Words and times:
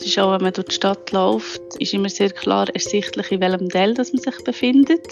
Es 0.00 0.06
ist 0.06 0.18
auch, 0.18 0.32
wenn 0.32 0.40
man 0.40 0.54
durch 0.54 0.68
die 0.68 0.74
Stadt 0.76 1.12
läuft, 1.12 1.60
ist 1.78 1.92
immer 1.92 2.08
sehr 2.08 2.30
klar 2.30 2.66
ersichtlich, 2.72 3.30
in 3.30 3.42
welchem 3.42 3.68
Teil 3.68 3.92
dass 3.92 4.14
man 4.14 4.22
sich 4.22 4.44
befindet. 4.44 5.06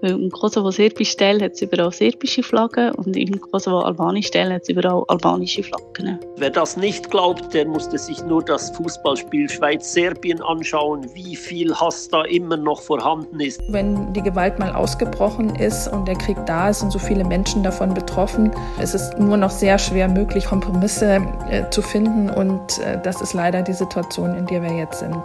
Weil 0.00 0.12
im 0.12 0.30
Kosovo-serbischen 0.30 1.18
Teil 1.18 1.42
hat 1.42 1.54
es 1.54 1.62
überall 1.62 1.90
serbische 1.90 2.44
Flaggen 2.44 2.92
und 2.94 3.16
im 3.16 3.40
Kosovo-albanischen 3.40 4.30
Teil 4.30 4.52
hat 4.52 4.62
es 4.62 4.68
überall 4.68 5.02
albanische 5.08 5.64
Flaggen. 5.64 6.20
Wer 6.36 6.50
das 6.50 6.76
nicht 6.76 7.10
glaubt, 7.10 7.52
der 7.52 7.66
musste 7.66 7.98
sich 7.98 8.22
nur 8.22 8.44
das 8.44 8.70
Fußballspiel 8.76 9.48
Schweiz-Serbien 9.48 10.40
anschauen, 10.42 11.04
wie 11.14 11.34
viel 11.34 11.74
Hass 11.74 12.08
da 12.08 12.22
immer 12.22 12.56
noch 12.56 12.80
vorhanden 12.80 13.40
ist. 13.40 13.60
Wenn 13.70 14.12
die 14.12 14.22
Gewalt 14.22 14.60
mal 14.60 14.72
ausgebrochen 14.72 15.56
ist 15.56 15.88
und 15.88 16.06
der 16.06 16.14
Krieg 16.14 16.36
da 16.46 16.68
ist 16.68 16.84
und 16.84 16.92
so 16.92 17.00
viele 17.00 17.24
Menschen 17.24 17.64
davon 17.64 17.92
betroffen, 17.92 18.52
ist 18.80 18.94
es 18.94 19.10
nur 19.18 19.36
noch 19.36 19.50
sehr 19.50 19.80
schwer 19.80 20.06
möglich, 20.06 20.44
Kompromisse 20.44 21.26
äh, 21.50 21.68
zu 21.70 21.82
finden 21.82 22.30
und 22.30 22.78
äh, 22.78 23.02
das 23.02 23.20
ist 23.20 23.32
leider 23.32 23.62
die 23.62 23.72
Situation, 23.72 24.27
in 24.34 24.46
der 24.46 24.62
wir 24.62 24.76
jetzt 24.76 25.00
sind. 25.00 25.22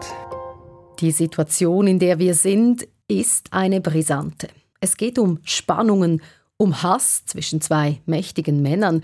Die 1.00 1.11
Situation, 1.11 1.88
in 1.88 2.00
der 2.00 2.20
wir 2.20 2.34
sind, 2.36 2.88
ist 3.07 3.48
eine 3.52 3.82
brisante. 3.82 4.48
Es 4.80 4.98
geht 4.98 5.20
um 5.20 5.39
Spannungen, 5.44 6.21
um 6.57 6.84
Hass 6.84 7.25
zwischen 7.25 7.61
zwei 7.61 8.02
mächtigen 8.06 8.61
Männern 8.61 9.04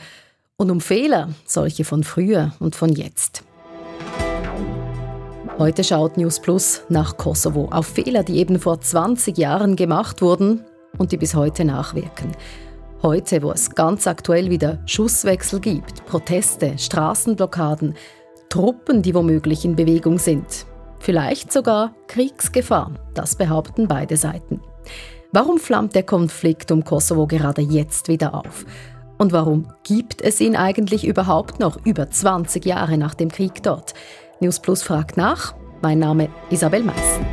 und 0.58 0.72
um 0.72 0.82
Fehler, 0.82 1.30
solche 1.46 1.86
von 1.86 2.04
früher 2.04 2.54
und 2.60 2.76
von 2.76 2.90
jetzt. 2.94 3.44
Heute 5.58 5.84
schaut 5.84 6.16
News 6.16 6.40
Plus 6.40 6.84
nach 6.88 7.18
Kosovo 7.18 7.68
auf 7.72 7.88
Fehler, 7.88 8.24
die 8.24 8.38
eben 8.38 8.60
vor 8.60 8.80
20 8.80 9.38
Jahren 9.38 9.76
gemacht 9.76 10.22
wurden 10.22 10.64
und 10.98 11.12
die 11.12 11.18
bis 11.18 11.36
heute 11.36 11.66
nachwirken. 11.66 12.32
Heute, 13.02 13.42
wo 13.42 13.52
es 13.52 13.70
ganz 13.76 14.08
aktuell 14.08 14.50
wieder 14.50 14.80
Schusswechsel 14.86 15.60
gibt, 15.60 16.06
Proteste, 16.06 16.78
Straßenblockaden, 16.78 17.96
Truppen, 18.50 19.04
die 19.04 19.14
womöglich 19.14 19.64
in 19.64 19.76
Bewegung 19.76 20.18
sind. 20.18 20.66
Vielleicht 21.00 21.54
sogar 21.54 21.94
Kriegsgefahr, 22.08 22.92
das 23.14 23.36
behaupten 23.36 23.88
beide 23.88 24.18
Seiten. 24.18 24.60
Warum 25.32 25.60
flammt 25.60 25.94
der 25.94 26.02
Konflikt 26.02 26.72
um 26.72 26.84
Kosovo 26.84 27.28
gerade 27.28 27.62
jetzt 27.62 28.08
wieder 28.08 28.34
auf? 28.34 28.66
Und 29.20 29.34
warum 29.34 29.68
gibt 29.84 30.24
es 30.24 30.42
ihn 30.42 30.56
eigentlich 30.56 31.06
überhaupt 31.06 31.60
noch 31.60 31.86
über 31.86 32.10
20 32.10 32.66
Jahre 32.66 32.98
nach 32.98 33.14
dem 33.14 33.30
Krieg 33.30 33.62
dort? 33.62 33.94
News 34.40 34.60
Plus 34.60 34.82
fragt 34.82 35.16
nach. 35.16 35.54
Mein 35.84 36.00
Name 36.00 36.30
Isabel 36.50 36.82
Meissen. 36.82 37.28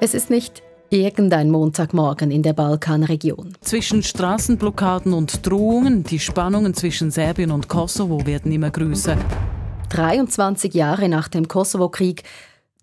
Es 0.00 0.12
ist 0.12 0.28
nicht 0.28 0.62
Irgendein 0.92 1.52
Montagmorgen 1.52 2.32
in 2.32 2.42
der 2.42 2.52
Balkanregion. 2.52 3.56
Zwischen 3.60 4.02
Straßenblockaden 4.02 5.12
und 5.12 5.46
Drohungen, 5.46 6.02
die 6.02 6.18
Spannungen 6.18 6.74
zwischen 6.74 7.12
Serbien 7.12 7.52
und 7.52 7.68
Kosovo 7.68 8.26
werden 8.26 8.50
immer 8.50 8.72
größer. 8.72 9.16
23 9.90 10.74
Jahre 10.74 11.08
nach 11.08 11.28
dem 11.28 11.46
Kosovo-Krieg 11.46 12.24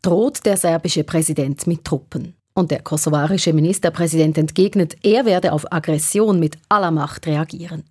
droht 0.01 0.45
der 0.45 0.55
serbische 0.55 1.03
Präsident 1.03 1.67
mit 1.67 1.83
Truppen. 1.83 2.33
Und 2.53 2.71
der 2.71 2.81
kosovarische 2.81 3.51
Ministerpräsident 3.51 4.37
entgegnet, 4.37 4.95
er 5.03 5.25
werde 5.25 5.51
auf 5.51 5.69
Aggression 5.73 6.39
mit 6.39 6.57
aller 6.69 6.91
Macht 6.91 7.27
reagieren. 7.27 7.83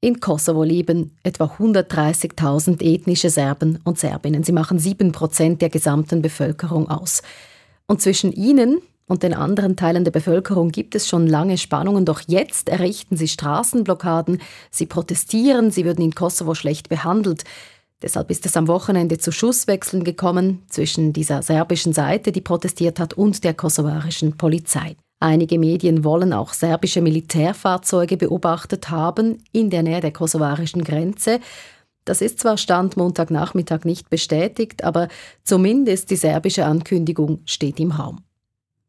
In 0.00 0.18
Kosovo 0.18 0.64
leben 0.64 1.16
etwa 1.22 1.44
130.000 1.44 2.82
ethnische 2.82 3.30
Serben 3.30 3.78
und 3.84 4.00
Serbinnen. 4.00 4.42
Sie 4.42 4.50
machen 4.50 4.80
7 4.80 5.12
Prozent 5.12 5.62
der 5.62 5.68
gesamten 5.68 6.22
Bevölkerung 6.22 6.90
aus. 6.90 7.22
Und 7.86 8.02
zwischen 8.02 8.32
ihnen 8.32 8.80
und 9.10 9.24
den 9.24 9.34
anderen 9.34 9.74
Teilen 9.74 10.04
der 10.04 10.12
Bevölkerung 10.12 10.70
gibt 10.70 10.94
es 10.94 11.08
schon 11.08 11.26
lange 11.26 11.58
Spannungen, 11.58 12.04
doch 12.04 12.20
jetzt 12.28 12.68
errichten 12.68 13.16
sie 13.16 13.26
Straßenblockaden, 13.26 14.40
sie 14.70 14.86
protestieren, 14.86 15.72
sie 15.72 15.84
würden 15.84 16.04
in 16.04 16.14
Kosovo 16.14 16.54
schlecht 16.54 16.88
behandelt. 16.88 17.42
Deshalb 18.02 18.30
ist 18.30 18.46
es 18.46 18.56
am 18.56 18.68
Wochenende 18.68 19.18
zu 19.18 19.32
Schusswechseln 19.32 20.04
gekommen 20.04 20.62
zwischen 20.68 21.12
dieser 21.12 21.42
serbischen 21.42 21.92
Seite, 21.92 22.30
die 22.30 22.40
protestiert 22.40 23.00
hat, 23.00 23.14
und 23.14 23.42
der 23.42 23.52
kosovarischen 23.52 24.36
Polizei. 24.36 24.94
Einige 25.18 25.58
Medien 25.58 26.04
wollen 26.04 26.32
auch 26.32 26.52
serbische 26.52 27.02
Militärfahrzeuge 27.02 28.16
beobachtet 28.16 28.90
haben 28.90 29.38
in 29.50 29.70
der 29.70 29.82
Nähe 29.82 30.00
der 30.00 30.12
kosovarischen 30.12 30.84
Grenze. 30.84 31.40
Das 32.04 32.20
ist 32.20 32.38
zwar 32.38 32.56
Stand 32.56 32.96
Montagnachmittag 32.96 33.84
nicht 33.84 34.08
bestätigt, 34.08 34.84
aber 34.84 35.08
zumindest 35.42 36.10
die 36.10 36.16
serbische 36.16 36.64
Ankündigung 36.64 37.40
steht 37.44 37.80
im 37.80 37.90
Raum. 37.90 38.20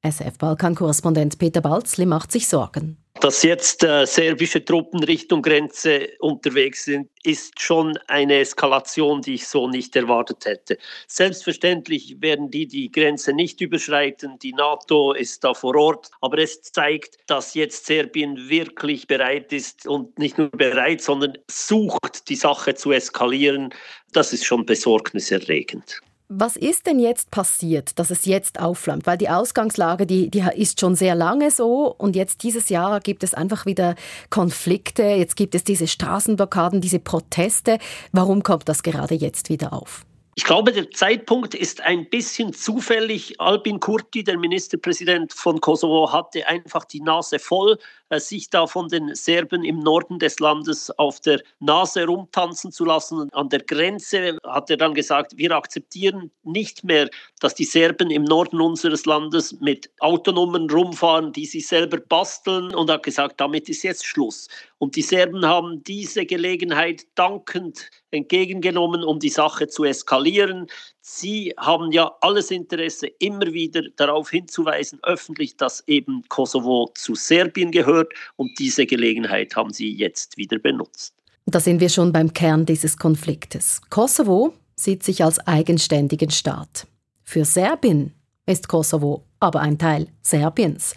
SF-Balkan-Korrespondent 0.03 1.37
Peter 1.37 1.61
Balzli 1.61 2.05
macht 2.05 2.31
sich 2.31 2.47
Sorgen. 2.47 2.97
Dass 3.19 3.43
jetzt 3.43 3.83
äh, 3.83 4.07
serbische 4.07 4.65
Truppen 4.65 5.03
Richtung 5.03 5.43
Grenze 5.43 6.09
unterwegs 6.19 6.85
sind, 6.85 7.07
ist 7.23 7.61
schon 7.61 7.97
eine 8.07 8.39
Eskalation, 8.39 9.21
die 9.21 9.35
ich 9.35 9.47
so 9.47 9.67
nicht 9.67 9.95
erwartet 9.95 10.45
hätte. 10.45 10.79
Selbstverständlich 11.07 12.19
werden 12.19 12.49
die 12.49 12.65
die 12.65 12.91
Grenze 12.91 13.33
nicht 13.33 13.61
überschreiten. 13.61 14.39
Die 14.39 14.53
NATO 14.53 15.11
ist 15.13 15.43
da 15.43 15.53
vor 15.53 15.75
Ort. 15.75 16.09
Aber 16.21 16.39
es 16.39 16.63
zeigt, 16.63 17.17
dass 17.27 17.53
jetzt 17.53 17.85
Serbien 17.85 18.49
wirklich 18.49 19.05
bereit 19.05 19.53
ist 19.53 19.85
und 19.85 20.17
nicht 20.17 20.39
nur 20.39 20.49
bereit, 20.49 21.01
sondern 21.01 21.37
sucht, 21.47 22.27
die 22.27 22.35
Sache 22.35 22.73
zu 22.73 22.91
eskalieren. 22.91 23.71
Das 24.13 24.33
ist 24.33 24.45
schon 24.45 24.65
besorgniserregend. 24.65 26.01
Was 26.33 26.55
ist 26.55 26.87
denn 26.87 26.97
jetzt 26.97 27.29
passiert, 27.29 27.99
dass 27.99 28.09
es 28.09 28.25
jetzt 28.25 28.57
aufflammt? 28.57 29.05
Weil 29.05 29.17
die 29.17 29.27
Ausgangslage, 29.27 30.05
die, 30.05 30.31
die 30.31 30.45
ist 30.55 30.79
schon 30.79 30.95
sehr 30.95 31.13
lange 31.13 31.51
so 31.51 31.93
und 31.97 32.15
jetzt 32.15 32.43
dieses 32.43 32.69
Jahr 32.69 33.01
gibt 33.01 33.25
es 33.25 33.33
einfach 33.33 33.65
wieder 33.65 33.95
Konflikte, 34.29 35.03
jetzt 35.03 35.35
gibt 35.35 35.55
es 35.55 35.65
diese 35.65 35.87
Straßenblockaden, 35.87 36.79
diese 36.79 36.99
Proteste. 36.99 37.79
Warum 38.13 38.43
kommt 38.43 38.69
das 38.69 38.81
gerade 38.81 39.13
jetzt 39.13 39.49
wieder 39.49 39.73
auf? 39.73 40.05
Ich 40.35 40.45
glaube, 40.45 40.71
der 40.71 40.89
Zeitpunkt 40.91 41.53
ist 41.53 41.81
ein 41.81 42.09
bisschen 42.09 42.53
zufällig. 42.53 43.41
Albin 43.41 43.81
Kurti, 43.81 44.23
der 44.23 44.37
Ministerpräsident 44.37 45.33
von 45.33 45.59
Kosovo, 45.59 46.13
hatte 46.13 46.47
einfach 46.47 46.85
die 46.85 47.01
Nase 47.01 47.39
voll, 47.39 47.77
sich 48.19 48.49
da 48.49 48.67
von 48.67 48.89
den 48.89 49.15
Serben 49.15 49.63
im 49.63 49.79
Norden 49.79 50.19
des 50.19 50.39
Landes 50.39 50.91
auf 50.97 51.19
der 51.21 51.41
Nase 51.59 52.05
rumtanzen 52.05 52.71
zu 52.71 52.85
lassen. 52.85 53.29
An 53.31 53.49
der 53.49 53.61
Grenze 53.61 54.37
hat 54.45 54.69
er 54.69 54.77
dann 54.77 54.93
gesagt, 54.93 55.37
wir 55.37 55.51
akzeptieren 55.51 56.31
nicht 56.43 56.83
mehr, 56.83 57.09
dass 57.39 57.55
die 57.55 57.63
Serben 57.63 58.11
im 58.11 58.23
Norden 58.23 58.59
unseres 58.59 59.05
Landes 59.05 59.59
mit 59.61 59.89
Autonummern 59.99 60.69
rumfahren, 60.69 61.31
die 61.31 61.45
sie 61.45 61.61
selber 61.61 61.97
basteln 61.97 62.73
und 62.75 62.89
hat 62.89 63.03
gesagt, 63.03 63.39
damit 63.39 63.69
ist 63.69 63.83
jetzt 63.83 64.05
Schluss. 64.05 64.47
Und 64.77 64.95
die 64.95 65.03
Serben 65.03 65.45
haben 65.45 65.83
diese 65.83 66.25
Gelegenheit 66.25 67.05
dankend 67.15 67.89
entgegengenommen, 68.09 69.03
um 69.03 69.19
die 69.19 69.29
Sache 69.29 69.67
zu 69.67 69.83
eskalieren. 69.83 70.67
Sie 71.03 71.51
haben 71.57 71.91
ja 71.91 72.11
alles 72.21 72.51
Interesse, 72.51 73.07
immer 73.19 73.51
wieder 73.51 73.81
darauf 73.95 74.29
hinzuweisen, 74.29 74.99
öffentlich, 75.01 75.57
dass 75.57 75.83
eben 75.87 76.23
Kosovo 76.29 76.91
zu 76.93 77.15
Serbien 77.15 77.71
gehört. 77.71 78.13
Und 78.35 78.51
diese 78.59 78.85
Gelegenheit 78.85 79.55
haben 79.55 79.73
Sie 79.73 79.91
jetzt 79.91 80.37
wieder 80.37 80.59
benutzt. 80.59 81.15
Da 81.47 81.59
sind 81.59 81.79
wir 81.79 81.89
schon 81.89 82.13
beim 82.13 82.31
Kern 82.33 82.67
dieses 82.67 82.97
Konfliktes. 82.97 83.81
Kosovo 83.89 84.53
sieht 84.75 85.01
sich 85.03 85.23
als 85.23 85.39
eigenständigen 85.47 86.29
Staat. 86.29 86.85
Für 87.23 87.45
Serbien 87.45 88.13
ist 88.45 88.67
Kosovo 88.67 89.23
aber 89.39 89.61
ein 89.61 89.79
Teil 89.79 90.07
Serbiens. 90.21 90.93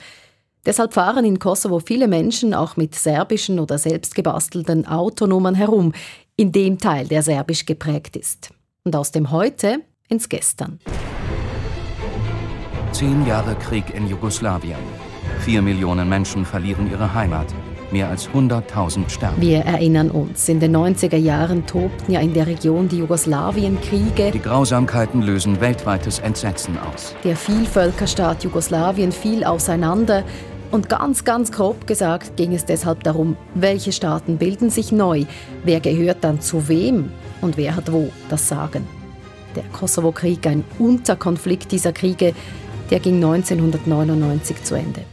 Deshalb 0.67 0.93
fahren 0.93 1.25
in 1.25 1.39
Kosovo 1.39 1.81
viele 1.81 2.09
Menschen 2.09 2.53
auch 2.53 2.77
mit 2.77 2.95
serbischen 2.95 3.59
oder 3.59 3.79
selbstgebastelten 3.79 4.87
Autonummern 4.87 5.55
herum, 5.55 5.95
in 6.37 6.53
dem 6.53 6.79
Teil, 6.79 7.07
der 7.09 7.23
serbisch 7.23 7.65
geprägt 7.65 8.17
ist. 8.17 8.51
Und 8.83 8.97
aus 8.97 9.11
dem 9.13 9.31
Heute 9.31 9.81
ins 10.15 10.29
Gestern. 10.29 10.79
Zehn 12.93 13.27
Jahre 13.27 13.57
Krieg 13.57 13.93
in 13.93 14.07
Jugoslawien. 14.07 14.79
Vier 15.41 15.61
Millionen 15.61 16.09
Menschen 16.09 16.45
verlieren 16.45 16.89
ihre 16.91 17.13
Heimat. 17.13 17.47
Mehr 17.91 18.09
als 18.09 18.29
100.000 18.29 19.09
sterben. 19.09 19.43
Wir 19.43 19.59
erinnern 19.59 20.11
uns, 20.11 20.49
in 20.49 20.61
den 20.61 20.77
90er 20.77 21.17
Jahren 21.17 21.67
tobten 21.67 22.13
ja 22.13 22.21
in 22.21 22.33
der 22.33 22.47
Region 22.47 22.89
die 22.89 22.99
Jugoslawienkriege. 22.99 24.31
Die 24.31 24.41
Grausamkeiten 24.41 25.23
lösen 25.23 25.61
weltweites 25.61 26.21
Entsetzen 26.21 26.79
aus. 26.79 27.15
Der 27.25 27.37
Vielvölkerstaat 27.37 28.45
Jugoslawien 28.45 29.11
fiel 29.11 29.45
auseinander 29.45 30.25
und 30.71 30.89
ganz, 30.89 31.25
ganz 31.25 31.51
grob 31.53 31.87
gesagt 31.87 32.37
ging 32.37 32.55
es 32.55 32.65
deshalb 32.65 33.03
darum, 33.03 33.37
welche 33.55 33.93
Staaten 33.93 34.39
bilden 34.39 34.71
sich 34.71 34.93
neu, 34.93 35.25
wer 35.65 35.81
gehört 35.81 36.23
dann 36.23 36.41
zu 36.41 36.69
wem 36.69 37.11
und 37.41 37.57
wer 37.57 37.77
hat 37.77 37.93
wo 37.93 38.11
das 38.29 38.49
Sagen. 38.49 38.87
Der 39.57 39.65
Kosovo-Krieg, 39.65 40.47
ein 40.47 40.65
Unterkonflikt 40.79 41.71
dieser 41.71 41.93
Kriege, 41.93 42.35
der 42.91 43.01
ging 43.01 43.17
1999 43.17 44.63
zu 44.65 44.75
Ende. 44.75 45.05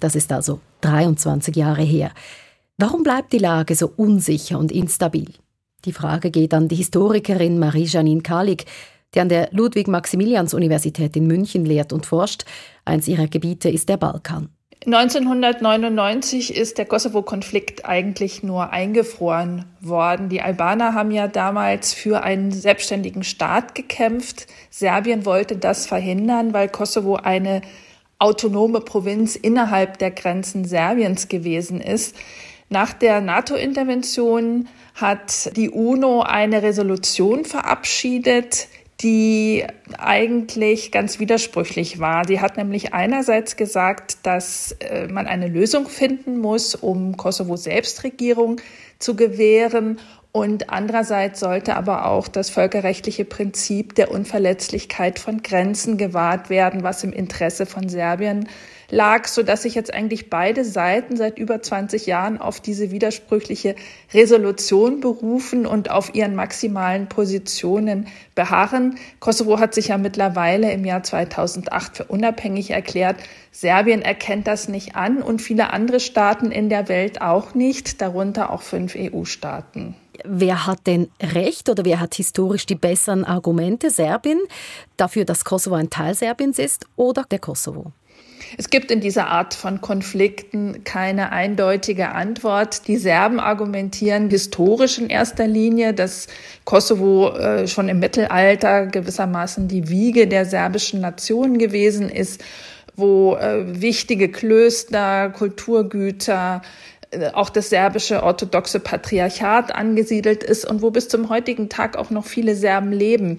Das 0.00 0.14
ist 0.14 0.32
also 0.32 0.60
23 0.82 1.54
Jahre 1.54 1.82
her. 1.82 2.12
Warum 2.78 3.02
bleibt 3.02 3.32
die 3.32 3.38
Lage 3.38 3.74
so 3.74 3.92
unsicher 3.96 4.58
und 4.58 4.72
instabil? 4.72 5.32
Die 5.84 5.92
Frage 5.92 6.30
geht 6.30 6.54
an 6.54 6.68
die 6.68 6.76
Historikerin 6.76 7.58
Marie-Janine 7.58 8.22
Kalik, 8.22 8.66
die 9.14 9.20
an 9.20 9.28
der 9.28 9.48
Ludwig-Maximilians-Universität 9.52 11.16
in 11.16 11.26
München 11.26 11.64
lehrt 11.64 11.92
und 11.92 12.06
forscht. 12.06 12.44
Eins 12.84 13.08
ihrer 13.08 13.26
Gebiete 13.26 13.68
ist 13.68 13.88
der 13.88 13.96
Balkan. 13.96 14.48
1999 14.84 16.56
ist 16.56 16.76
der 16.76 16.86
Kosovo-Konflikt 16.86 17.84
eigentlich 17.86 18.42
nur 18.42 18.72
eingefroren 18.72 19.64
worden. 19.80 20.28
Die 20.28 20.42
Albaner 20.42 20.92
haben 20.94 21.12
ja 21.12 21.28
damals 21.28 21.94
für 21.94 22.24
einen 22.24 22.50
selbstständigen 22.50 23.22
Staat 23.22 23.76
gekämpft. 23.76 24.48
Serbien 24.70 25.24
wollte 25.24 25.56
das 25.56 25.86
verhindern, 25.86 26.52
weil 26.52 26.68
Kosovo 26.68 27.14
eine 27.14 27.62
autonome 28.18 28.80
Provinz 28.80 29.36
innerhalb 29.36 29.98
der 29.98 30.10
Grenzen 30.10 30.64
Serbiens 30.64 31.28
gewesen 31.28 31.80
ist. 31.80 32.16
Nach 32.68 32.92
der 32.92 33.20
NATO-Intervention 33.20 34.66
hat 34.96 35.56
die 35.56 35.70
UNO 35.70 36.22
eine 36.22 36.62
Resolution 36.62 37.44
verabschiedet, 37.44 38.66
die 39.02 39.64
eigentlich 39.98 40.92
ganz 40.92 41.18
widersprüchlich 41.18 41.98
war. 41.98 42.26
Sie 42.26 42.40
hat 42.40 42.56
nämlich 42.56 42.94
einerseits 42.94 43.56
gesagt, 43.56 44.18
dass 44.22 44.72
äh, 44.80 45.08
man 45.08 45.26
eine 45.26 45.48
Lösung 45.48 45.88
finden 45.88 46.38
muss, 46.38 46.74
um 46.74 47.16
Kosovo 47.16 47.56
Selbstregierung 47.56 48.60
zu 48.98 49.16
gewähren 49.16 49.98
und 50.32 50.70
andererseits 50.70 51.40
sollte 51.40 51.76
aber 51.76 52.06
auch 52.06 52.26
das 52.26 52.48
völkerrechtliche 52.48 53.26
Prinzip 53.26 53.94
der 53.94 54.10
Unverletzlichkeit 54.10 55.18
von 55.18 55.42
Grenzen 55.42 55.98
gewahrt 55.98 56.48
werden, 56.48 56.82
was 56.82 57.04
im 57.04 57.12
Interesse 57.12 57.66
von 57.66 57.90
Serbien 57.90 58.48
lag, 58.88 59.26
so 59.28 59.42
dass 59.42 59.62
sich 59.62 59.74
jetzt 59.74 59.92
eigentlich 59.92 60.30
beide 60.30 60.64
Seiten 60.64 61.16
seit 61.18 61.38
über 61.38 61.60
20 61.60 62.06
Jahren 62.06 62.40
auf 62.40 62.60
diese 62.60 62.90
widersprüchliche 62.90 63.76
Resolution 64.14 65.00
berufen 65.00 65.66
und 65.66 65.90
auf 65.90 66.14
ihren 66.14 66.34
maximalen 66.34 67.08
Positionen 67.08 68.06
beharren. 68.34 68.96
Kosovo 69.20 69.58
hat 69.58 69.74
sich 69.74 69.88
ja 69.88 69.98
mittlerweile 69.98 70.72
im 70.72 70.86
Jahr 70.86 71.02
2008 71.02 71.96
für 71.98 72.04
unabhängig 72.04 72.70
erklärt. 72.70 73.16
Serbien 73.50 74.00
erkennt 74.00 74.46
das 74.46 74.68
nicht 74.68 74.96
an 74.96 75.20
und 75.20 75.42
viele 75.42 75.74
andere 75.74 76.00
Staaten 76.00 76.50
in 76.50 76.70
der 76.70 76.88
Welt 76.88 77.20
auch 77.20 77.54
nicht, 77.54 78.00
darunter 78.00 78.50
auch 78.50 78.62
fünf 78.62 78.94
EU-Staaten. 78.96 79.94
Wer 80.24 80.66
hat 80.66 80.86
denn 80.86 81.08
recht 81.20 81.68
oder 81.68 81.84
wer 81.84 82.00
hat 82.00 82.14
historisch 82.14 82.66
die 82.66 82.74
besseren 82.74 83.24
Argumente? 83.24 83.90
Serbien 83.90 84.40
dafür, 84.96 85.24
dass 85.24 85.44
Kosovo 85.44 85.76
ein 85.76 85.90
Teil 85.90 86.14
Serbiens 86.14 86.58
ist 86.58 86.86
oder 86.96 87.24
der 87.30 87.38
Kosovo? 87.38 87.92
Es 88.58 88.70
gibt 88.70 88.90
in 88.90 89.00
dieser 89.00 89.28
Art 89.28 89.54
von 89.54 89.80
Konflikten 89.80 90.84
keine 90.84 91.32
eindeutige 91.32 92.10
Antwort. 92.10 92.86
Die 92.86 92.96
Serben 92.96 93.40
argumentieren 93.40 94.28
historisch 94.30 94.98
in 94.98 95.08
erster 95.08 95.46
Linie, 95.46 95.94
dass 95.94 96.26
Kosovo 96.64 97.30
äh, 97.30 97.66
schon 97.66 97.88
im 97.88 97.98
Mittelalter 97.98 98.86
gewissermaßen 98.86 99.68
die 99.68 99.88
Wiege 99.88 100.26
der 100.26 100.44
serbischen 100.44 101.00
Nation 101.00 101.58
gewesen 101.58 102.10
ist, 102.10 102.42
wo 102.94 103.36
äh, 103.36 103.80
wichtige 103.80 104.30
Klöster, 104.30 105.30
Kulturgüter, 105.30 106.62
auch 107.32 107.50
das 107.50 107.70
serbische 107.70 108.22
orthodoxe 108.22 108.80
Patriarchat 108.80 109.74
angesiedelt 109.74 110.42
ist 110.42 110.64
und 110.64 110.82
wo 110.82 110.90
bis 110.90 111.08
zum 111.08 111.28
heutigen 111.28 111.68
Tag 111.68 111.96
auch 111.96 112.10
noch 112.10 112.24
viele 112.24 112.54
Serben 112.54 112.92
leben. 112.92 113.38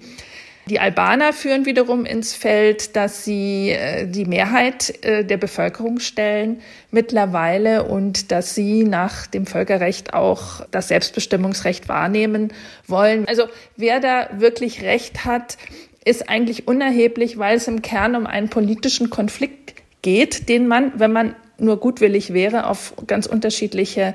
Die 0.66 0.80
Albaner 0.80 1.34
führen 1.34 1.66
wiederum 1.66 2.06
ins 2.06 2.32
Feld, 2.32 2.96
dass 2.96 3.22
sie 3.22 3.70
äh, 3.70 4.06
die 4.06 4.24
Mehrheit 4.24 5.04
äh, 5.04 5.22
der 5.22 5.36
Bevölkerung 5.36 5.98
stellen 6.00 6.60
mittlerweile 6.90 7.84
und 7.84 8.32
dass 8.32 8.54
sie 8.54 8.84
nach 8.84 9.26
dem 9.26 9.44
Völkerrecht 9.44 10.14
auch 10.14 10.64
das 10.70 10.88
Selbstbestimmungsrecht 10.88 11.88
wahrnehmen 11.88 12.50
wollen. 12.86 13.28
Also 13.28 13.44
wer 13.76 14.00
da 14.00 14.30
wirklich 14.38 14.82
Recht 14.82 15.26
hat, 15.26 15.58
ist 16.06 16.30
eigentlich 16.30 16.66
unerheblich, 16.66 17.38
weil 17.38 17.58
es 17.58 17.68
im 17.68 17.82
Kern 17.82 18.16
um 18.16 18.26
einen 18.26 18.48
politischen 18.48 19.10
Konflikt 19.10 19.74
geht, 20.00 20.48
den 20.48 20.66
man, 20.66 20.92
wenn 20.98 21.12
man 21.12 21.34
nur 21.58 21.78
gutwillig 21.78 22.32
wäre, 22.32 22.66
auf 22.66 22.94
ganz 23.06 23.26
unterschiedliche 23.26 24.14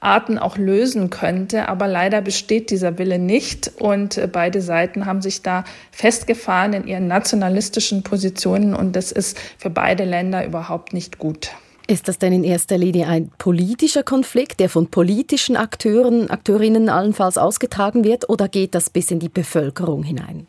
Arten 0.00 0.38
auch 0.38 0.56
lösen 0.56 1.10
könnte. 1.10 1.68
Aber 1.68 1.86
leider 1.86 2.22
besteht 2.22 2.70
dieser 2.70 2.98
Wille 2.98 3.18
nicht 3.18 3.70
und 3.78 4.16
äh, 4.16 4.26
beide 4.26 4.62
Seiten 4.62 5.06
haben 5.06 5.22
sich 5.22 5.42
da 5.42 5.64
festgefahren 5.92 6.72
in 6.72 6.86
ihren 6.86 7.06
nationalistischen 7.06 8.02
Positionen 8.02 8.74
und 8.74 8.96
das 8.96 9.12
ist 9.12 9.38
für 9.58 9.70
beide 9.70 10.04
Länder 10.04 10.44
überhaupt 10.44 10.92
nicht 10.92 11.18
gut. 11.18 11.50
Ist 11.86 12.06
das 12.06 12.18
denn 12.18 12.32
in 12.32 12.44
erster 12.44 12.78
Linie 12.78 13.08
ein 13.08 13.32
politischer 13.36 14.04
Konflikt, 14.04 14.60
der 14.60 14.68
von 14.68 14.86
politischen 14.86 15.56
Akteuren, 15.56 16.30
Akteurinnen 16.30 16.88
allenfalls 16.88 17.36
ausgetragen 17.36 18.04
wird, 18.04 18.28
oder 18.28 18.48
geht 18.48 18.76
das 18.76 18.90
bis 18.90 19.10
in 19.10 19.18
die 19.18 19.28
Bevölkerung 19.28 20.04
hinein? 20.04 20.46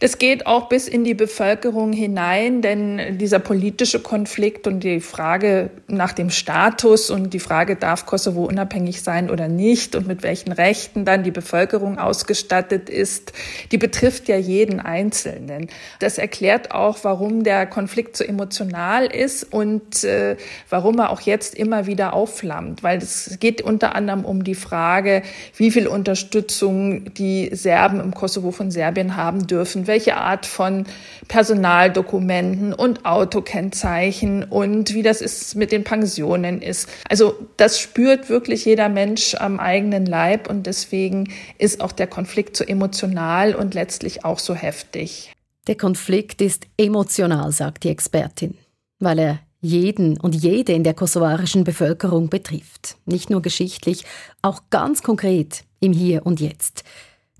Das 0.00 0.18
geht 0.18 0.46
auch 0.46 0.68
bis 0.68 0.88
in 0.88 1.04
die 1.04 1.14
Bevölkerung 1.14 1.92
hinein, 1.92 2.62
denn 2.62 3.18
dieser 3.18 3.38
politische 3.38 4.00
Konflikt 4.00 4.66
und 4.66 4.80
die 4.80 5.00
Frage 5.00 5.70
nach 5.88 6.12
dem 6.12 6.30
Status 6.30 7.10
und 7.10 7.34
die 7.34 7.40
Frage, 7.40 7.76
darf 7.76 8.06
Kosovo 8.06 8.44
unabhängig 8.44 9.02
sein 9.02 9.30
oder 9.30 9.48
nicht 9.48 9.96
und 9.96 10.06
mit 10.06 10.22
welchen 10.22 10.52
Rechten 10.52 11.04
dann 11.04 11.22
die 11.22 11.30
Bevölkerung 11.30 11.98
ausgestattet 11.98 12.88
ist, 12.88 13.32
die 13.72 13.78
betrifft 13.78 14.28
ja 14.28 14.36
jeden 14.36 14.80
Einzelnen. 14.80 15.68
Das 15.98 16.18
erklärt 16.18 16.70
auch, 16.70 16.98
warum 17.02 17.42
der 17.42 17.66
Konflikt 17.66 18.16
so 18.16 18.24
emotional 18.24 19.06
ist 19.06 19.52
und 19.52 20.04
äh, 20.04 20.36
warum 20.70 20.98
er 20.98 21.10
auch 21.10 21.20
jetzt 21.20 21.54
immer 21.54 21.86
wieder 21.86 22.12
aufflammt, 22.12 22.82
weil 22.82 22.98
es 22.98 23.38
geht 23.40 23.62
unter 23.62 23.94
anderem 23.94 24.24
um 24.24 24.44
die 24.44 24.54
Frage, 24.54 25.22
wie 25.56 25.70
viel 25.70 25.86
Unterstützung 25.86 27.12
die 27.14 27.50
Serben 27.52 28.00
im 28.00 28.14
Kosovo 28.14 28.52
von 28.52 28.70
Serbien 28.70 29.16
haben 29.16 29.46
dürfen 29.46 29.57
dürfen, 29.58 29.88
welche 29.88 30.16
Art 30.16 30.46
von 30.46 30.84
Personaldokumenten 31.26 32.72
und 32.72 33.04
Autokennzeichen 33.04 34.44
und 34.44 34.94
wie 34.94 35.02
das 35.02 35.20
ist 35.20 35.56
mit 35.56 35.72
den 35.72 35.82
Pensionen 35.82 36.62
ist. 36.62 36.88
Also 37.08 37.34
das 37.56 37.80
spürt 37.80 38.28
wirklich 38.28 38.64
jeder 38.64 38.88
Mensch 38.88 39.34
am 39.34 39.58
eigenen 39.58 40.06
Leib 40.06 40.48
und 40.48 40.66
deswegen 40.66 41.32
ist 41.58 41.80
auch 41.80 41.90
der 41.90 42.06
Konflikt 42.06 42.56
so 42.56 42.64
emotional 42.64 43.56
und 43.56 43.74
letztlich 43.74 44.24
auch 44.24 44.38
so 44.38 44.54
heftig. 44.54 45.32
Der 45.66 45.76
Konflikt 45.76 46.40
ist 46.40 46.66
emotional, 46.76 47.50
sagt 47.50 47.82
die 47.82 47.90
Expertin, 47.90 48.56
weil 49.00 49.18
er 49.18 49.38
jeden 49.60 50.20
und 50.20 50.36
jede 50.36 50.72
in 50.72 50.84
der 50.84 50.94
kosovarischen 50.94 51.64
Bevölkerung 51.64 52.30
betrifft. 52.30 52.96
Nicht 53.06 53.28
nur 53.28 53.42
geschichtlich, 53.42 54.04
auch 54.40 54.62
ganz 54.70 55.02
konkret 55.02 55.64
im 55.80 55.92
Hier 55.92 56.24
und 56.24 56.40
Jetzt. 56.40 56.84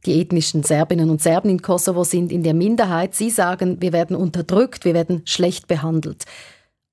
Die 0.06 0.20
ethnischen 0.20 0.62
Serbinnen 0.62 1.10
und 1.10 1.20
Serben 1.20 1.50
in 1.50 1.62
Kosovo 1.62 2.04
sind 2.04 2.30
in 2.30 2.42
der 2.42 2.54
Minderheit. 2.54 3.14
Sie 3.14 3.30
sagen, 3.30 3.80
wir 3.80 3.92
werden 3.92 4.16
unterdrückt, 4.16 4.84
wir 4.84 4.94
werden 4.94 5.22
schlecht 5.24 5.66
behandelt. 5.66 6.24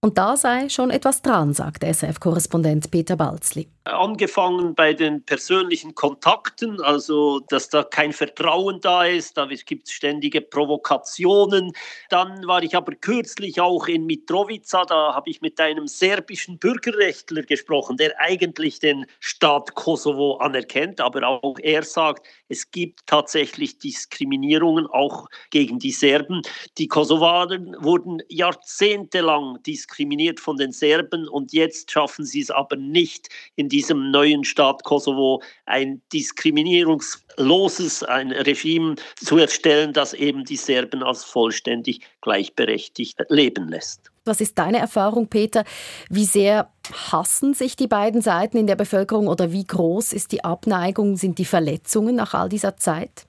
Und 0.01 0.17
da 0.17 0.37
sei 0.37 0.69
schon 0.69 0.91
etwas 0.91 1.21
dran, 1.21 1.53
sagt 1.53 1.83
SF-Korrespondent 1.83 2.91
Peter 2.91 3.15
Balzli. 3.15 3.69
Angefangen 3.87 4.73
bei 4.73 4.95
den 4.95 5.23
persönlichen 5.23 5.93
Kontakten, 5.93 6.81
also 6.81 7.41
dass 7.49 7.69
da 7.69 7.83
kein 7.83 8.13
Vertrauen 8.13 8.81
da 8.81 9.05
ist, 9.05 9.37
da 9.37 9.45
gibt 9.45 9.87
es 9.87 9.93
ständige 9.93 10.41
Provokationen. 10.41 11.71
Dann 12.09 12.47
war 12.47 12.63
ich 12.63 12.75
aber 12.75 12.95
kürzlich 12.95 13.61
auch 13.61 13.87
in 13.87 14.07
Mitrovica, 14.07 14.85
da 14.85 15.13
habe 15.13 15.29
ich 15.29 15.41
mit 15.41 15.59
einem 15.59 15.85
serbischen 15.85 16.57
Bürgerrechtler 16.57 17.43
gesprochen, 17.43 17.97
der 17.97 18.19
eigentlich 18.19 18.79
den 18.79 19.05
Staat 19.19 19.75
Kosovo 19.75 20.37
anerkennt, 20.37 20.99
aber 20.99 21.27
auch 21.27 21.59
er 21.59 21.83
sagt, 21.83 22.25
es 22.49 22.71
gibt 22.71 23.05
tatsächlich 23.05 23.77
Diskriminierungen 23.77 24.87
auch 24.87 25.27
gegen 25.51 25.77
die 25.77 25.91
Serben. 25.91 26.41
Die 26.79 26.87
Kosovaren 26.87 27.75
wurden 27.79 28.23
jahrzehntelang 28.29 29.61
diskriminiert 29.61 30.39
von 30.39 30.57
den 30.57 30.71
Serben 30.71 31.27
und 31.27 31.53
jetzt 31.53 31.91
schaffen 31.91 32.25
sie 32.25 32.41
es 32.41 32.49
aber 32.49 32.77
nicht 32.77 33.29
in 33.55 33.69
diesem 33.75 34.09
neuen 34.09 34.45
Staat 34.45 34.85
Kosovo 34.85 35.41
ein 35.65 36.01
diskriminierungsloses 36.13 38.03
ein 38.03 38.31
Regime 38.31 38.95
zu 39.17 39.37
erstellen, 39.37 39.91
das 39.91 40.13
eben 40.13 40.45
die 40.45 40.55
Serben 40.55 41.03
als 41.03 41.25
vollständig 41.25 41.99
gleichberechtigt 42.21 43.19
leben 43.27 43.67
lässt. 43.67 44.11
Was 44.23 44.39
ist 44.39 44.57
deine 44.57 44.77
Erfahrung, 44.77 45.27
Peter? 45.27 45.65
Wie 46.09 46.23
sehr 46.23 46.71
hassen 47.11 47.53
sich 47.53 47.75
die 47.75 47.87
beiden 47.87 48.21
Seiten 48.21 48.57
in 48.57 48.65
der 48.65 48.77
Bevölkerung 48.77 49.27
oder 49.27 49.51
wie 49.51 49.65
groß 49.65 50.13
ist 50.13 50.31
die 50.31 50.45
Abneigung, 50.45 51.17
sind 51.17 51.37
die 51.37 51.45
Verletzungen 51.45 52.15
nach 52.15 52.33
all 52.33 52.47
dieser 52.47 52.77
Zeit? 52.77 53.27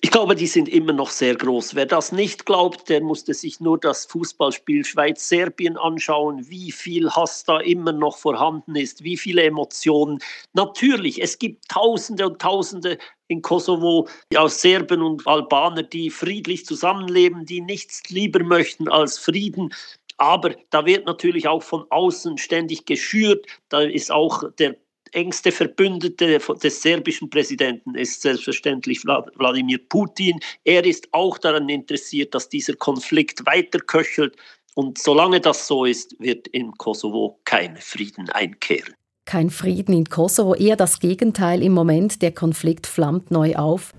Ich 0.00 0.10
glaube, 0.10 0.34
die 0.34 0.48
sind 0.48 0.68
immer 0.68 0.92
noch 0.92 1.10
sehr 1.10 1.36
groß. 1.36 1.76
Wer 1.76 1.86
das 1.86 2.10
nicht 2.10 2.46
glaubt, 2.46 2.88
der 2.88 3.00
musste 3.00 3.32
sich 3.32 3.60
nur 3.60 3.78
das 3.78 4.06
Fußballspiel 4.06 4.84
Schweiz-Serbien 4.84 5.76
anschauen, 5.76 6.48
wie 6.50 6.72
viel 6.72 7.08
Hass 7.10 7.44
da 7.44 7.60
immer 7.60 7.92
noch 7.92 8.18
vorhanden 8.18 8.74
ist, 8.74 9.04
wie 9.04 9.16
viele 9.16 9.44
Emotionen. 9.44 10.18
Natürlich, 10.52 11.22
es 11.22 11.38
gibt 11.38 11.68
Tausende 11.68 12.26
und 12.26 12.40
Tausende 12.40 12.98
in 13.28 13.40
Kosovo 13.40 14.08
aus 14.36 14.60
Serben 14.60 15.00
und 15.00 15.26
Albaner, 15.26 15.84
die 15.84 16.10
friedlich 16.10 16.66
zusammenleben, 16.66 17.46
die 17.46 17.60
nichts 17.60 18.02
lieber 18.10 18.42
möchten 18.42 18.88
als 18.88 19.18
Frieden. 19.18 19.72
Aber 20.16 20.54
da 20.70 20.86
wird 20.86 21.06
natürlich 21.06 21.48
auch 21.48 21.62
von 21.62 21.86
außen 21.90 22.38
ständig 22.38 22.84
geschürt. 22.86 23.46
Da 23.68 23.80
ist 23.80 24.10
auch 24.10 24.44
der 24.58 24.76
engste 25.14 25.52
Verbündete 25.52 26.38
des 26.38 26.82
serbischen 26.82 27.30
Präsidenten 27.30 27.94
ist 27.94 28.22
selbstverständlich 28.22 29.04
Wladimir 29.04 29.78
Putin. 29.88 30.40
Er 30.64 30.84
ist 30.84 31.08
auch 31.12 31.38
daran 31.38 31.68
interessiert, 31.68 32.34
dass 32.34 32.48
dieser 32.48 32.74
Konflikt 32.74 33.46
weiterköchelt. 33.46 34.36
Und 34.74 34.98
solange 34.98 35.40
das 35.40 35.66
so 35.66 35.84
ist, 35.84 36.16
wird 36.18 36.48
in 36.48 36.72
Kosovo 36.72 37.40
kein 37.44 37.76
Frieden 37.76 38.28
einkehren. 38.30 38.94
Kein 39.24 39.48
Frieden 39.50 39.94
in 39.94 40.04
Kosovo, 40.06 40.54
eher 40.54 40.76
das 40.76 40.98
Gegenteil. 40.98 41.62
Im 41.62 41.72
Moment 41.72 42.20
der 42.20 42.32
Konflikt 42.32 42.86
flammt 42.86 43.30
neu 43.30 43.54
auf. 43.54 43.92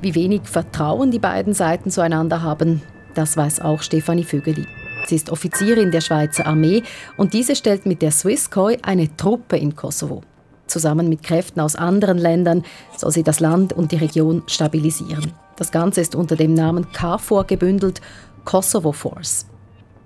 Wie 0.00 0.14
wenig 0.14 0.42
Vertrauen 0.44 1.10
die 1.10 1.18
beiden 1.18 1.54
Seiten 1.54 1.90
zueinander 1.90 2.42
haben, 2.42 2.82
das 3.14 3.36
weiß 3.36 3.60
auch 3.60 3.80
Stefanie 3.82 4.24
Vögeli. 4.24 4.66
Sie 5.06 5.16
ist 5.16 5.30
Offizierin 5.30 5.90
der 5.90 6.00
Schweizer 6.00 6.46
Armee 6.46 6.82
und 7.16 7.32
diese 7.34 7.56
stellt 7.56 7.86
mit 7.86 8.02
der 8.02 8.10
Swisscoi 8.10 8.78
eine 8.82 9.14
Truppe 9.16 9.56
in 9.56 9.76
Kosovo. 9.76 10.22
Zusammen 10.66 11.08
mit 11.08 11.22
Kräften 11.22 11.60
aus 11.60 11.76
anderen 11.76 12.18
Ländern 12.18 12.64
soll 12.96 13.10
sie 13.10 13.22
das 13.22 13.40
Land 13.40 13.72
und 13.72 13.92
die 13.92 13.96
Region 13.96 14.42
stabilisieren. 14.46 15.32
Das 15.56 15.70
Ganze 15.70 16.00
ist 16.00 16.14
unter 16.14 16.36
dem 16.36 16.54
Namen 16.54 16.90
KFOR 16.92 17.44
gebündelt, 17.44 18.00
Kosovo 18.44 18.92
Force. 18.92 19.46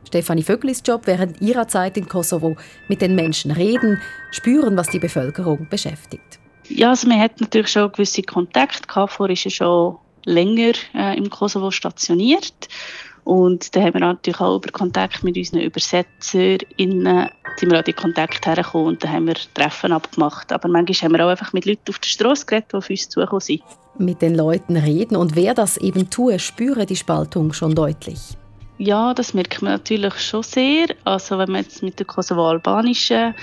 Stefanie 0.06 0.42
Vöglis 0.42 0.82
Job 0.84 1.02
während 1.04 1.40
ihrer 1.40 1.68
Zeit 1.68 1.96
in 1.96 2.08
Kosovo 2.08 2.56
mit 2.88 3.02
den 3.02 3.14
Menschen 3.14 3.50
reden, 3.50 4.00
spüren, 4.30 4.76
was 4.76 4.88
die 4.88 4.98
Bevölkerung 4.98 5.68
beschäftigt. 5.68 6.38
Ja, 6.68 6.90
also 6.90 7.08
man 7.08 7.20
hat 7.20 7.40
natürlich 7.40 7.68
schon 7.68 7.92
gewisse 7.92 8.22
Kontakte. 8.22 8.86
KFOR 8.86 9.30
ist 9.30 9.44
ja 9.44 9.50
schon 9.50 9.98
länger 10.24 10.72
äh, 10.94 11.16
im 11.16 11.30
Kosovo 11.30 11.70
stationiert. 11.70 12.68
Und 13.24 13.74
da 13.74 13.80
haben 13.80 13.94
wir 13.94 14.00
natürlich 14.00 14.40
auch 14.40 14.56
über 14.56 14.70
Kontakt 14.72 15.24
mit 15.24 15.36
unseren 15.36 15.60
ÜbersetzerInnen 15.60 17.28
sind 17.58 17.70
wir 17.72 17.78
an 17.78 17.84
die 17.84 17.92
Kontakte 17.92 18.50
hergekommen 18.50 18.88
und 18.88 19.04
da 19.04 19.08
haben 19.08 19.26
wir 19.26 19.34
Treffen 19.54 19.92
abgemacht. 19.92 20.52
Aber 20.52 20.68
manchmal 20.68 21.10
haben 21.10 21.18
wir 21.18 21.26
auch 21.26 21.30
einfach 21.30 21.52
mit 21.52 21.66
Leuten 21.66 21.90
auf 21.90 21.98
der 21.98 22.08
Straße 22.08 22.46
geredet, 22.46 22.72
die 22.72 22.76
auf 22.76 22.90
uns 22.90 23.08
zugekommen 23.08 23.40
sind. 23.40 23.62
Mit 23.98 24.22
den 24.22 24.36
Leuten 24.36 24.76
reden 24.76 25.16
und 25.16 25.34
wer 25.34 25.54
das 25.54 25.76
eben 25.76 26.08
tue, 26.08 26.38
spüre 26.38 26.86
die 26.86 26.96
Spaltung 26.96 27.52
schon 27.52 27.74
deutlich. 27.74 28.36
Ja, 28.78 29.12
das 29.12 29.34
merkt 29.34 29.60
man 29.60 29.72
natürlich 29.72 30.14
schon 30.20 30.44
sehr. 30.44 30.86
Also 31.04 31.36
wenn 31.38 31.50
man 31.50 31.62
jetzt 31.62 31.82
mit 31.82 31.98
der 31.98 32.06
kosovo-albanischen 32.06 33.34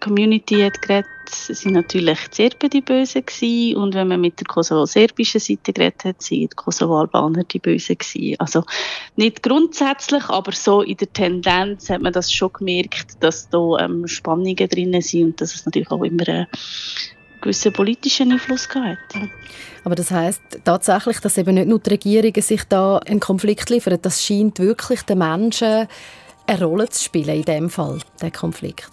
Community 0.00 0.62
hat 0.62 0.82
geredet, 0.82 1.06
sind 1.28 1.72
natürlich 1.72 2.18
die 2.28 2.36
Serben 2.36 2.70
die 2.70 2.80
Bösen 2.80 3.24
gewesen. 3.24 3.76
und 3.76 3.94
wenn 3.94 4.08
man 4.08 4.20
mit 4.20 4.40
der 4.40 4.46
kosovo-serbischen 4.46 5.40
Seite 5.40 5.72
geredet 5.72 6.04
hat, 6.04 6.22
sind 6.22 6.40
die 6.40 6.56
Kosovo-Albaner 6.56 7.44
die 7.44 7.58
Bösen 7.58 7.96
gewesen. 7.96 8.36
Also 8.40 8.64
nicht 9.16 9.42
grundsätzlich, 9.42 10.28
aber 10.28 10.52
so 10.52 10.82
in 10.82 10.96
der 10.96 11.12
Tendenz 11.12 11.88
hat 11.90 12.02
man 12.02 12.12
das 12.12 12.32
schon 12.32 12.52
gemerkt, 12.52 13.22
dass 13.22 13.48
da 13.48 13.76
ähm, 13.78 14.06
Spannungen 14.08 14.56
drin 14.56 15.00
sind 15.00 15.24
und 15.24 15.40
dass 15.40 15.54
es 15.54 15.64
natürlich 15.64 15.90
auch 15.90 16.02
immer 16.02 16.28
einen 16.28 16.46
gewissen 17.40 17.72
politischen 17.72 18.32
Einfluss. 18.32 18.68
Ja. 18.74 18.96
Aber 19.84 19.94
das 19.94 20.10
heißt 20.10 20.42
tatsächlich, 20.64 21.20
dass 21.20 21.38
eben 21.38 21.54
nicht 21.54 21.68
nur 21.68 21.78
die 21.78 21.90
Regierungen 21.90 22.42
sich 22.42 22.64
da 22.64 22.98
einen 22.98 23.20
Konflikt 23.20 23.70
liefern, 23.70 23.98
das 24.02 24.24
scheint 24.24 24.58
wirklich 24.58 25.02
den 25.02 25.18
Menschen 25.18 25.86
eine 26.46 26.64
Rolle 26.64 26.88
zu 26.88 27.04
spielen 27.04 27.36
in 27.36 27.42
dem 27.42 27.70
Fall, 27.70 27.98
der 28.20 28.30
Konflikt. 28.30 28.90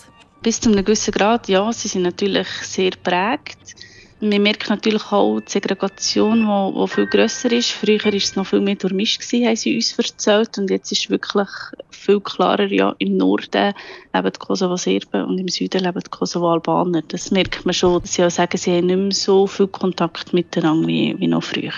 Bis 0.48 0.62
zu 0.62 0.70
einem 0.72 0.86
gewissen 0.86 1.12
Grad, 1.12 1.50
ja, 1.50 1.74
sie 1.74 1.90
sind 1.90 2.04
natürlich 2.04 2.48
sehr 2.62 2.92
prägt. 3.04 3.76
Man 4.22 4.42
merkt 4.42 4.70
natürlich 4.70 5.12
auch 5.12 5.42
die 5.42 5.52
Segregation, 5.52 6.40
die, 6.40 6.80
die 6.80 6.88
viel 6.88 7.06
grösser 7.06 7.52
ist. 7.52 7.72
Früher 7.72 8.02
war 8.06 8.14
es 8.14 8.34
noch 8.38 8.48
viel 8.48 8.62
mehr 8.62 8.76
durchmischt, 8.76 9.22
haben 9.34 9.56
sie 9.58 9.76
uns 9.76 10.00
erzählt. 10.00 10.58
Und 10.58 10.70
jetzt 10.70 10.90
ist 10.94 11.10
wirklich 11.10 11.50
viel 11.90 12.22
klarer, 12.22 12.72
ja, 12.72 12.96
im 12.98 13.18
Norden 13.18 13.74
leben 14.14 14.32
die 14.32 14.40
Kosovo-Serben 14.40 15.26
und 15.26 15.38
im 15.38 15.50
Süden 15.50 15.84
leben 15.84 16.00
die 16.00 16.10
Kosovo-Albaner. 16.10 17.02
Das 17.10 17.30
merkt 17.30 17.66
man 17.66 17.74
schon, 17.74 18.00
sie 18.06 18.24
auch 18.24 18.32
sagen, 18.32 18.58
sie 18.58 18.72
haben 18.72 18.86
nicht 18.86 18.98
mehr 18.98 19.12
so 19.12 19.48
viel 19.48 19.68
Kontakt 19.68 20.32
miteinander 20.32 20.88
wie, 20.88 21.14
wie 21.20 21.28
noch 21.28 21.44
früher. 21.44 21.74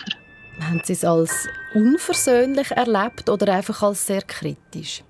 Haben 0.62 0.82
Sie 0.84 0.94
es 0.94 1.04
als 1.04 1.48
unversöhnlich 1.74 2.70
erlebt 2.70 3.32
oder 3.32 3.52
einfach 3.52 3.82
als 3.82 4.06
sehr 4.06 4.22
kritisch? 4.22 5.02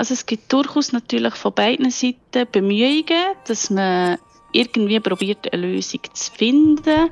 Also 0.00 0.14
es 0.14 0.24
gibt 0.24 0.50
durchaus 0.50 0.92
natürlich 0.92 1.34
von 1.34 1.52
beiden 1.52 1.90
Seiten 1.90 2.50
Bemühungen, 2.50 3.34
dass 3.46 3.68
man 3.68 4.16
irgendwie 4.50 4.98
probiert, 4.98 5.52
eine 5.52 5.66
Lösung 5.66 6.00
zu 6.14 6.32
finden. 6.32 7.10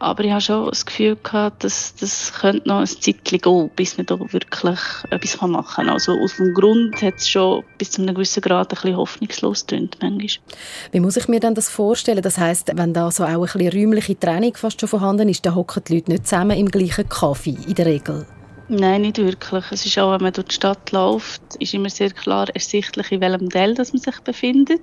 Aber 0.00 0.24
ich 0.24 0.32
habe 0.32 0.40
schon 0.40 0.68
das 0.68 0.84
Gefühl 0.84 1.16
gehabt, 1.22 1.62
dass 1.62 1.94
das 1.94 2.32
könnte 2.34 2.68
noch 2.68 2.80
ein 2.80 2.86
Zeitchen 2.86 3.38
gehen, 3.38 3.70
bis 3.76 3.98
man 3.98 4.06
da 4.06 4.18
wirklich 4.18 4.80
etwas 5.10 5.40
machen 5.42 5.76
kann. 5.76 5.90
Also 5.90 6.18
aus 6.18 6.38
dem 6.38 6.52
Grund 6.54 7.00
hat 7.00 7.18
es 7.18 7.28
schon 7.28 7.62
bis 7.78 7.92
zu 7.92 8.02
einem 8.02 8.16
gewissen 8.16 8.40
Grad 8.40 8.72
ein 8.72 8.74
bisschen 8.74 8.96
hoffnungslos 8.96 9.64
getönt, 9.64 9.96
manchmal. 10.02 10.44
Wie 10.90 10.98
muss 10.98 11.16
ich 11.16 11.28
mir 11.28 11.38
dann 11.38 11.54
das 11.54 11.68
vorstellen? 11.68 12.22
Das 12.22 12.36
heißt, 12.36 12.72
wenn 12.74 12.92
da 12.92 13.12
so 13.12 13.22
auch 13.22 13.28
ein 13.28 13.40
bisschen 13.42 13.68
räumliche 13.68 14.18
Trennung 14.18 14.56
fast 14.56 14.80
schon 14.80 14.88
vorhanden 14.88 15.28
ist, 15.28 15.46
dann 15.46 15.54
hocken 15.54 15.84
die 15.86 15.94
Leute 15.94 16.10
nicht 16.10 16.26
zusammen 16.26 16.58
im 16.58 16.68
gleichen 16.68 17.08
Kaffee 17.08 17.58
in 17.64 17.74
der 17.74 17.86
Regel? 17.86 18.26
Nein, 18.74 19.02
nicht 19.02 19.18
wirklich. 19.18 19.64
Es 19.70 19.84
ist 19.84 19.98
auch, 19.98 20.14
wenn 20.14 20.22
man 20.22 20.32
durch 20.32 20.48
die 20.48 20.54
Stadt 20.54 20.92
läuft, 20.92 21.42
ist 21.58 21.74
immer 21.74 21.90
sehr 21.90 22.10
klar 22.10 22.48
ersichtlich, 22.54 23.12
in 23.12 23.20
welchem 23.20 23.50
Teil 23.50 23.74
man 23.74 23.84
sich 23.84 24.20
befindet. 24.24 24.80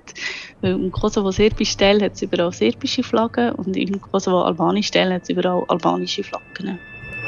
Weil 0.60 0.74
im 0.74 0.92
Kosovo-serbischen 0.92 1.78
Teil 1.78 2.00
hat 2.00 2.12
es 2.12 2.22
überall 2.22 2.52
serbische 2.52 3.02
Flaggen 3.02 3.50
und 3.56 3.76
im 3.76 4.00
Kosovo-albanischen 4.00 4.92
Teil 4.92 5.12
hat 5.12 5.24
es 5.24 5.30
überall 5.30 5.64
albanische 5.66 6.22
Flaggen. 6.22 6.78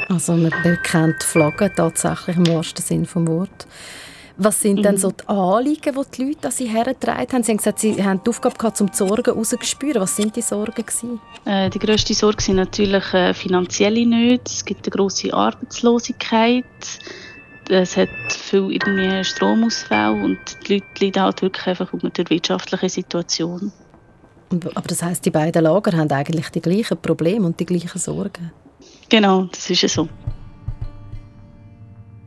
Also 0.07 0.37
man 0.37 0.53
erkennt 0.63 1.21
Flaggen 1.21 1.69
tatsächlich 1.75 2.37
im 2.37 2.47
wahrsten 2.47 2.81
Sinn 2.81 3.03
des 3.03 3.13
Wortes. 3.13 3.67
Was 4.37 4.61
sind 4.61 4.79
mhm. 4.79 4.83
denn 4.83 4.97
so 4.97 5.11
die 5.11 5.27
Anliegen, 5.27 5.93
die 5.93 6.17
die 6.17 6.23
Leute 6.23 6.47
an 6.47 6.51
sie 6.51 6.65
hergetragen 6.65 7.31
haben? 7.31 7.43
Sie 7.43 7.51
haben 7.51 7.57
gesagt, 7.57 7.79
sie 7.79 8.03
haben 8.03 8.21
die 8.23 8.29
Aufgabe 8.29 8.57
gehabt, 8.57 8.81
um 8.81 8.89
die 8.89 8.97
Sorgen 8.97 9.23
herauszuspüren. 9.23 10.01
Was 10.01 10.15
sind 10.15 10.35
die 10.35 10.41
Sorgen? 10.41 10.85
Äh, 11.45 11.69
die 11.69 11.79
grösste 11.79 12.13
Sorge 12.13 12.41
sind 12.41 12.55
natürlich 12.55 13.13
äh, 13.13 13.33
finanzielle 13.33 14.05
Nöte. 14.05 14.43
Es 14.45 14.65
gibt 14.65 14.87
eine 14.87 14.91
grosse 14.91 15.33
Arbeitslosigkeit. 15.33 16.65
Es 17.69 17.95
hat 17.95 18.09
viel 18.29 18.71
irgendwie 18.71 19.23
Stromausfälle 19.23 20.11
und 20.11 20.39
die 20.67 20.73
Leute 20.73 21.05
leiden 21.05 21.21
halt 21.21 21.41
wirklich 21.41 21.67
einfach 21.67 21.93
unter 21.93 22.09
der 22.09 22.29
wirtschaftlichen 22.29 22.89
Situation. 22.89 23.71
Aber 24.51 24.87
das 24.87 25.01
heißt, 25.01 25.25
die 25.25 25.31
beiden 25.31 25.63
Lager 25.63 25.97
haben 25.97 26.11
eigentlich 26.11 26.49
die 26.49 26.61
gleichen 26.61 26.97
Probleme 26.97 27.45
und 27.45 27.59
die 27.59 27.65
gleichen 27.65 27.99
Sorgen? 27.99 28.51
Genau, 29.09 29.43
das 29.43 29.69
ist 29.69 29.87
so. 29.89 30.09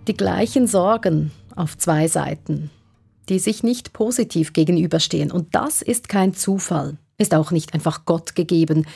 Die 0.08 0.16
gleichen 0.16 0.66
Sorgen, 0.66 1.32
auf 1.56 1.76
zwei 1.76 2.08
Seiten, 2.08 2.70
die 3.28 3.38
sich 3.38 3.62
nicht 3.62 3.92
positiv 3.92 4.52
gegenüberstehen. 4.52 5.32
Und 5.32 5.54
das 5.54 5.82
ist 5.82 6.08
kein 6.08 6.34
Zufall, 6.34 6.98
ist 7.18 7.34
auch 7.34 7.50
nicht 7.50 7.74
einfach 7.74 8.04
Gott 8.04 8.34
gegeben, 8.34 8.86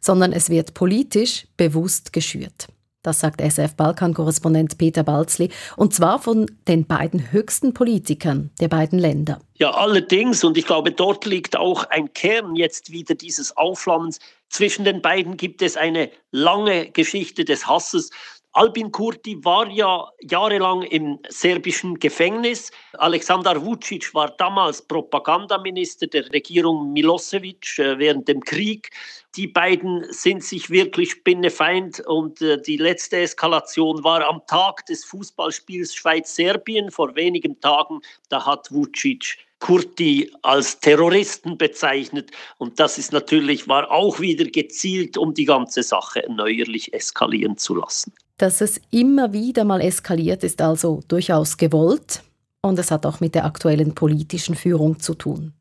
sondern 0.00 0.32
es 0.32 0.48
wird 0.50 0.74
politisch 0.74 1.46
bewusst 1.56 2.12
geschürt. 2.12 2.68
Das 3.02 3.20
sagt 3.20 3.40
SF-Balkan-Korrespondent 3.40 4.76
Peter 4.76 5.02
Balzli, 5.02 5.48
und 5.76 5.94
zwar 5.94 6.18
von 6.18 6.44
den 6.68 6.86
beiden 6.86 7.32
höchsten 7.32 7.72
Politikern 7.72 8.50
der 8.60 8.68
beiden 8.68 8.98
Länder. 8.98 9.40
Ja, 9.54 9.70
allerdings, 9.70 10.44
und 10.44 10.58
ich 10.58 10.66
glaube, 10.66 10.92
dort 10.92 11.24
liegt 11.24 11.56
auch 11.56 11.84
ein 11.84 12.12
Kern 12.12 12.56
jetzt 12.56 12.92
wieder 12.92 13.14
dieses 13.14 13.56
Aufflammens. 13.56 14.18
Zwischen 14.50 14.84
den 14.84 15.00
beiden 15.00 15.38
gibt 15.38 15.62
es 15.62 15.78
eine 15.78 16.10
lange 16.30 16.90
Geschichte 16.90 17.46
des 17.46 17.66
Hasses. 17.66 18.10
Albin 18.52 18.90
Kurti 18.90 19.44
war 19.44 19.70
ja 19.70 20.10
jahrelang 20.22 20.82
im 20.82 21.20
serbischen 21.28 22.00
Gefängnis. 22.00 22.72
Alexander 22.94 23.64
Vucic 23.64 24.12
war 24.12 24.34
damals 24.38 24.82
Propagandaminister 24.82 26.08
der 26.08 26.28
Regierung 26.32 26.92
Milosevic 26.92 27.78
äh, 27.78 27.96
während 27.96 28.26
dem 28.26 28.40
Krieg. 28.40 28.90
Die 29.36 29.46
beiden 29.46 30.04
sind 30.12 30.42
sich 30.42 30.68
wirklich 30.68 31.12
Spinnefeind 31.12 32.00
und 32.00 32.42
äh, 32.42 32.60
die 32.60 32.76
letzte 32.76 33.18
Eskalation 33.18 34.02
war 34.02 34.26
am 34.28 34.42
Tag 34.48 34.84
des 34.86 35.04
Fußballspiels 35.04 35.94
Schweiz-Serbien 35.94 36.90
vor 36.90 37.14
wenigen 37.14 37.60
Tagen. 37.60 38.00
Da 38.30 38.44
hat 38.44 38.72
Vucic 38.72 39.38
Kurti 39.60 40.28
als 40.42 40.80
Terroristen 40.80 41.56
bezeichnet. 41.56 42.32
Und 42.58 42.80
das 42.80 42.98
ist 42.98 43.12
natürlich, 43.12 43.68
war 43.68 43.92
auch 43.92 44.18
wieder 44.18 44.46
gezielt, 44.46 45.16
um 45.16 45.34
die 45.34 45.44
ganze 45.44 45.84
Sache 45.84 46.24
neuerlich 46.28 46.92
eskalieren 46.92 47.56
zu 47.56 47.76
lassen. 47.76 48.12
Dass 48.40 48.62
es 48.62 48.80
immer 48.90 49.34
wieder 49.34 49.64
mal 49.64 49.82
eskaliert, 49.82 50.44
ist 50.44 50.62
also 50.62 51.02
durchaus 51.08 51.58
gewollt 51.58 52.22
und 52.62 52.78
es 52.78 52.90
hat 52.90 53.04
auch 53.04 53.20
mit 53.20 53.34
der 53.34 53.44
aktuellen 53.44 53.94
politischen 53.94 54.54
Führung 54.54 54.98
zu 54.98 55.12
tun. 55.12 55.52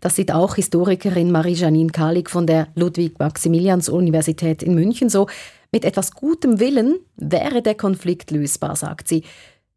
Das 0.00 0.16
sieht 0.16 0.32
auch 0.32 0.54
Historikerin 0.54 1.30
Marie-Janine 1.30 1.90
Kalik 1.90 2.30
von 2.30 2.46
der 2.46 2.68
Ludwig-Maximilians-Universität 2.74 4.62
in 4.62 4.74
München 4.74 5.10
so. 5.10 5.26
Mit 5.72 5.84
etwas 5.84 6.12
gutem 6.12 6.58
Willen 6.58 7.00
wäre 7.16 7.60
der 7.60 7.74
Konflikt 7.74 8.30
lösbar, 8.30 8.76
sagt 8.76 9.08
sie, 9.08 9.24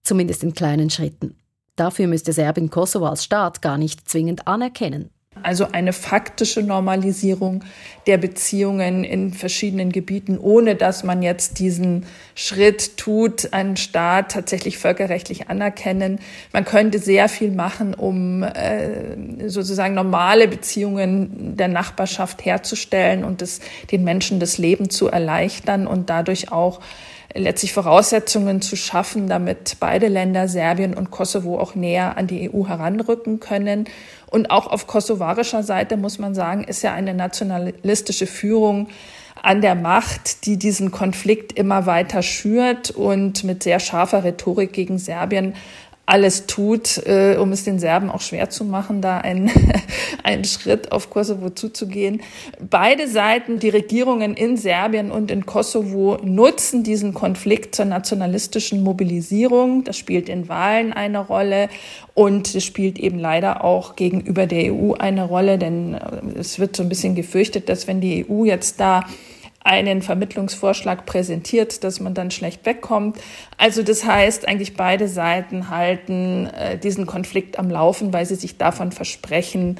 zumindest 0.01 0.41
in 0.41 0.53
kleinen 0.53 0.89
Schritten. 0.89 1.35
Dafür 1.75 2.07
müsste 2.07 2.31
Serbien 2.31 2.69
Kosovo 2.69 3.07
als 3.07 3.25
Staat 3.25 3.62
gar 3.62 3.77
nicht 3.77 4.07
zwingend 4.07 4.47
anerkennen. 4.47 5.09
Also 5.44 5.68
eine 5.72 5.94
faktische 5.94 6.63
Normalisierung 6.63 7.63
der 8.08 8.18
Beziehungen 8.18 9.04
in 9.04 9.34
verschiedenen 9.34 9.92
Gebieten, 9.92 10.38
ohne 10.39 10.75
dass 10.75 11.04
man 11.04 11.22
jetzt 11.22 11.60
diesen 11.60 12.06
Schritt 12.36 12.98
tut, 12.98 13.54
einen 13.54 13.77
Staat 13.77 14.32
tatsächlich 14.32 14.77
völkerrechtlich 14.77 15.50
anerkennen. 15.50 16.20
Man 16.54 16.65
könnte 16.65 17.00
sehr 17.00 17.30
viel 17.30 17.51
machen, 17.51 17.94
um 17.94 18.44
äh, 18.44 19.50
sozusagen 19.50 19.94
normale 19.94 20.48
Beziehungen 20.48 21.56
der 21.58 21.68
Nachbarschaft 21.68 22.46
herzustellen 22.46 23.24
und 23.24 23.42
es 23.42 23.60
den 23.92 24.04
Menschen 24.04 24.39
das 24.39 24.58
Leben 24.58 24.89
zu 24.89 25.08
erleichtern 25.10 25.86
und 25.86 26.10
dadurch 26.10 26.51
auch 26.51 26.80
letztlich 27.36 27.74
Voraussetzungen 27.74 28.62
zu 28.62 28.75
schaffen, 28.75 29.27
damit 29.27 29.77
beide 29.80 30.08
Länder, 30.08 30.48
Serbien 30.48 30.94
und 30.94 31.12
Kosovo, 31.12 31.60
auch 31.60 31.75
näher 31.75 32.18
an 32.18 32.27
die 32.27 32.50
EU 32.50 32.68
heranrücken 32.68 33.39
können. 33.39 33.86
Und 34.27 34.50
auch 34.51 34.68
auf 34.68 34.88
kosovarischer 34.88 35.62
Seite 35.62 35.98
muss 35.98 36.18
man 36.18 36.34
sagen, 36.34 36.63
ist 36.63 36.82
ja 36.82 36.94
eine 36.94 37.13
nationalistische 37.13 38.25
Führung 38.25 38.88
an 39.42 39.62
der 39.62 39.75
Macht, 39.75 40.46
die 40.46 40.58
diesen 40.58 40.92
Konflikt 40.92 41.51
immer 41.51 41.86
weiter 41.86 42.24
schürt 42.24 42.89
und 42.89 43.44
mit 43.44 43.63
sehr 43.63 43.80
scharfer 43.80 44.24
Rhetorik 44.24 44.74
gegen 44.74 44.98
Serbien 44.98 45.54
alles 46.05 46.45
tut, 46.45 46.97
äh, 47.07 47.35
um 47.38 47.51
es 47.51 47.63
den 47.63 47.79
Serben 47.79 48.12
auch 48.12 48.21
schwer 48.21 48.50
zu 48.50 48.63
machen, 48.63 49.01
da 49.01 49.17
einen, 49.17 49.51
einen 50.24 50.45
Schritt 50.45 50.91
auf 50.91 51.09
Kosovo 51.09 51.50
zuzugehen. 51.50 52.21
Beide 52.69 53.07
Seiten, 53.07 53.59
die 53.59 53.69
Regierungen 53.69 54.35
in 54.35 54.55
Serbien 54.55 55.09
und 55.09 55.31
in 55.31 55.45
Kosovo, 55.45 56.19
nutzen 56.24 56.83
diesen 56.83 57.13
Konflikt 57.13 57.74
zur 57.74 57.85
nationalistischen 57.85 58.83
Mobilisierung. 58.83 59.83
Das 59.83 59.97
spielt 59.97 60.29
in 60.29 60.47
Wahlen 60.47 60.93
eine 60.93 61.19
Rolle 61.19 61.69
und 62.13 62.53
es 62.53 62.63
spielt 62.63 63.00
eben 63.00 63.17
leider 63.17 63.63
auch 63.63 63.95
gegenüber 63.95 64.45
der 64.45 64.74
EU 64.74 64.93
eine 64.93 65.24
Rolle, 65.24 65.57
denn 65.57 65.95
äh, 65.95 66.39
es 66.39 66.59
wird 66.59 66.75
so 66.75 66.83
ein 66.83 66.89
bisschen 66.89 67.15
gefürchtet, 67.15 67.67
dass 67.67 67.88
wenn 67.88 68.00
die 68.00 68.25
EU 68.29 68.45
jetzt 68.45 68.79
da 68.79 69.05
einen 69.65 70.03
Vermittlungsvorschlag 70.03 71.07
präsentiert, 71.07 71.84
dass 71.84 72.00
man 72.00 72.13
dann 72.13 72.29
schlecht 72.29 72.65
wegkommt. 72.65 73.17
Also 73.57 73.81
das 73.81 74.05
heißt, 74.05 74.48
eigentlich 74.48 74.75
beide 74.75 75.07
Seiten 75.07 75.69
halten 75.69 76.45
äh, 76.48 76.77
diesen 76.77 77.07
Konflikt 77.07 77.57
am 77.57 77.72
Laufen, 77.72 78.13
weil 78.13 78.25
sie 78.27 78.36
sich 78.36 78.57
davon 78.57 78.91
versprechen, 78.91 79.79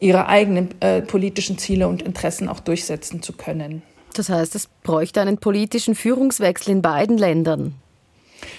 ihre 0.00 0.26
eigenen 0.26 0.70
äh, 0.80 1.02
politischen 1.02 1.58
Ziele 1.58 1.86
und 1.86 2.02
Interessen 2.02 2.48
auch 2.48 2.60
durchsetzen 2.60 3.22
zu 3.22 3.34
können. 3.34 3.82
Das 4.14 4.30
heißt, 4.30 4.54
es 4.54 4.68
bräuchte 4.82 5.20
einen 5.20 5.36
politischen 5.36 5.94
Führungswechsel 5.94 6.72
in 6.72 6.80
beiden 6.80 7.18
Ländern. 7.18 7.74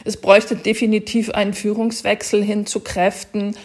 Es 0.03 0.17
bräuchte 0.17 0.55
definitiv 0.55 1.31
einen 1.31 1.53
Führungswechsel 1.53 2.43
hin 2.43 2.65
zu 2.65 2.81
Kräften, 2.81 3.55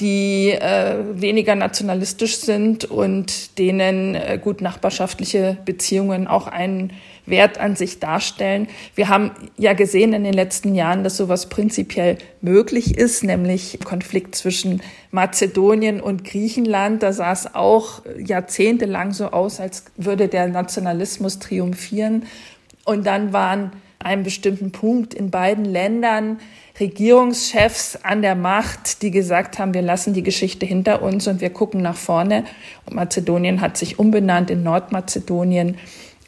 die 0.00 0.50
äh, 0.50 0.96
weniger 1.14 1.54
nationalistisch 1.54 2.38
sind 2.38 2.84
und 2.84 3.58
denen 3.58 4.14
äh, 4.14 4.38
gut 4.42 4.60
nachbarschaftliche 4.60 5.58
Beziehungen 5.64 6.26
auch 6.26 6.46
einen 6.46 6.92
Wert 7.24 7.58
an 7.58 7.76
sich 7.76 8.00
darstellen. 8.00 8.66
Wir 8.94 9.08
haben 9.08 9.30
ja 9.56 9.74
gesehen 9.74 10.12
in 10.12 10.24
den 10.24 10.32
letzten 10.32 10.74
Jahren, 10.74 11.04
dass 11.04 11.16
sowas 11.16 11.48
prinzipiell 11.48 12.18
möglich 12.40 12.96
ist, 12.98 13.22
nämlich 13.22 13.78
Konflikt 13.84 14.34
zwischen 14.34 14.82
Mazedonien 15.12 16.00
und 16.00 16.24
Griechenland. 16.24 17.02
Da 17.02 17.12
sah 17.12 17.32
es 17.32 17.54
auch 17.54 18.02
jahrzehntelang 18.18 19.12
so 19.12 19.26
aus, 19.26 19.60
als 19.60 19.84
würde 19.96 20.26
der 20.26 20.48
Nationalismus 20.48 21.38
triumphieren. 21.38 22.24
Und 22.84 23.06
dann 23.06 23.32
waren 23.32 23.72
einem 24.02 24.22
bestimmten 24.22 24.72
Punkt 24.72 25.14
in 25.14 25.30
beiden 25.30 25.64
Ländern 25.64 26.38
Regierungschefs 26.80 27.98
an 28.02 28.22
der 28.22 28.34
Macht, 28.34 29.02
die 29.02 29.10
gesagt 29.10 29.58
haben, 29.58 29.74
wir 29.74 29.82
lassen 29.82 30.14
die 30.14 30.22
Geschichte 30.22 30.66
hinter 30.66 31.02
uns 31.02 31.26
und 31.26 31.40
wir 31.40 31.50
gucken 31.50 31.82
nach 31.82 31.96
vorne. 31.96 32.44
Und 32.86 32.96
Mazedonien 32.96 33.60
hat 33.60 33.76
sich 33.76 33.98
umbenannt 33.98 34.50
in 34.50 34.62
Nordmazedonien 34.62 35.76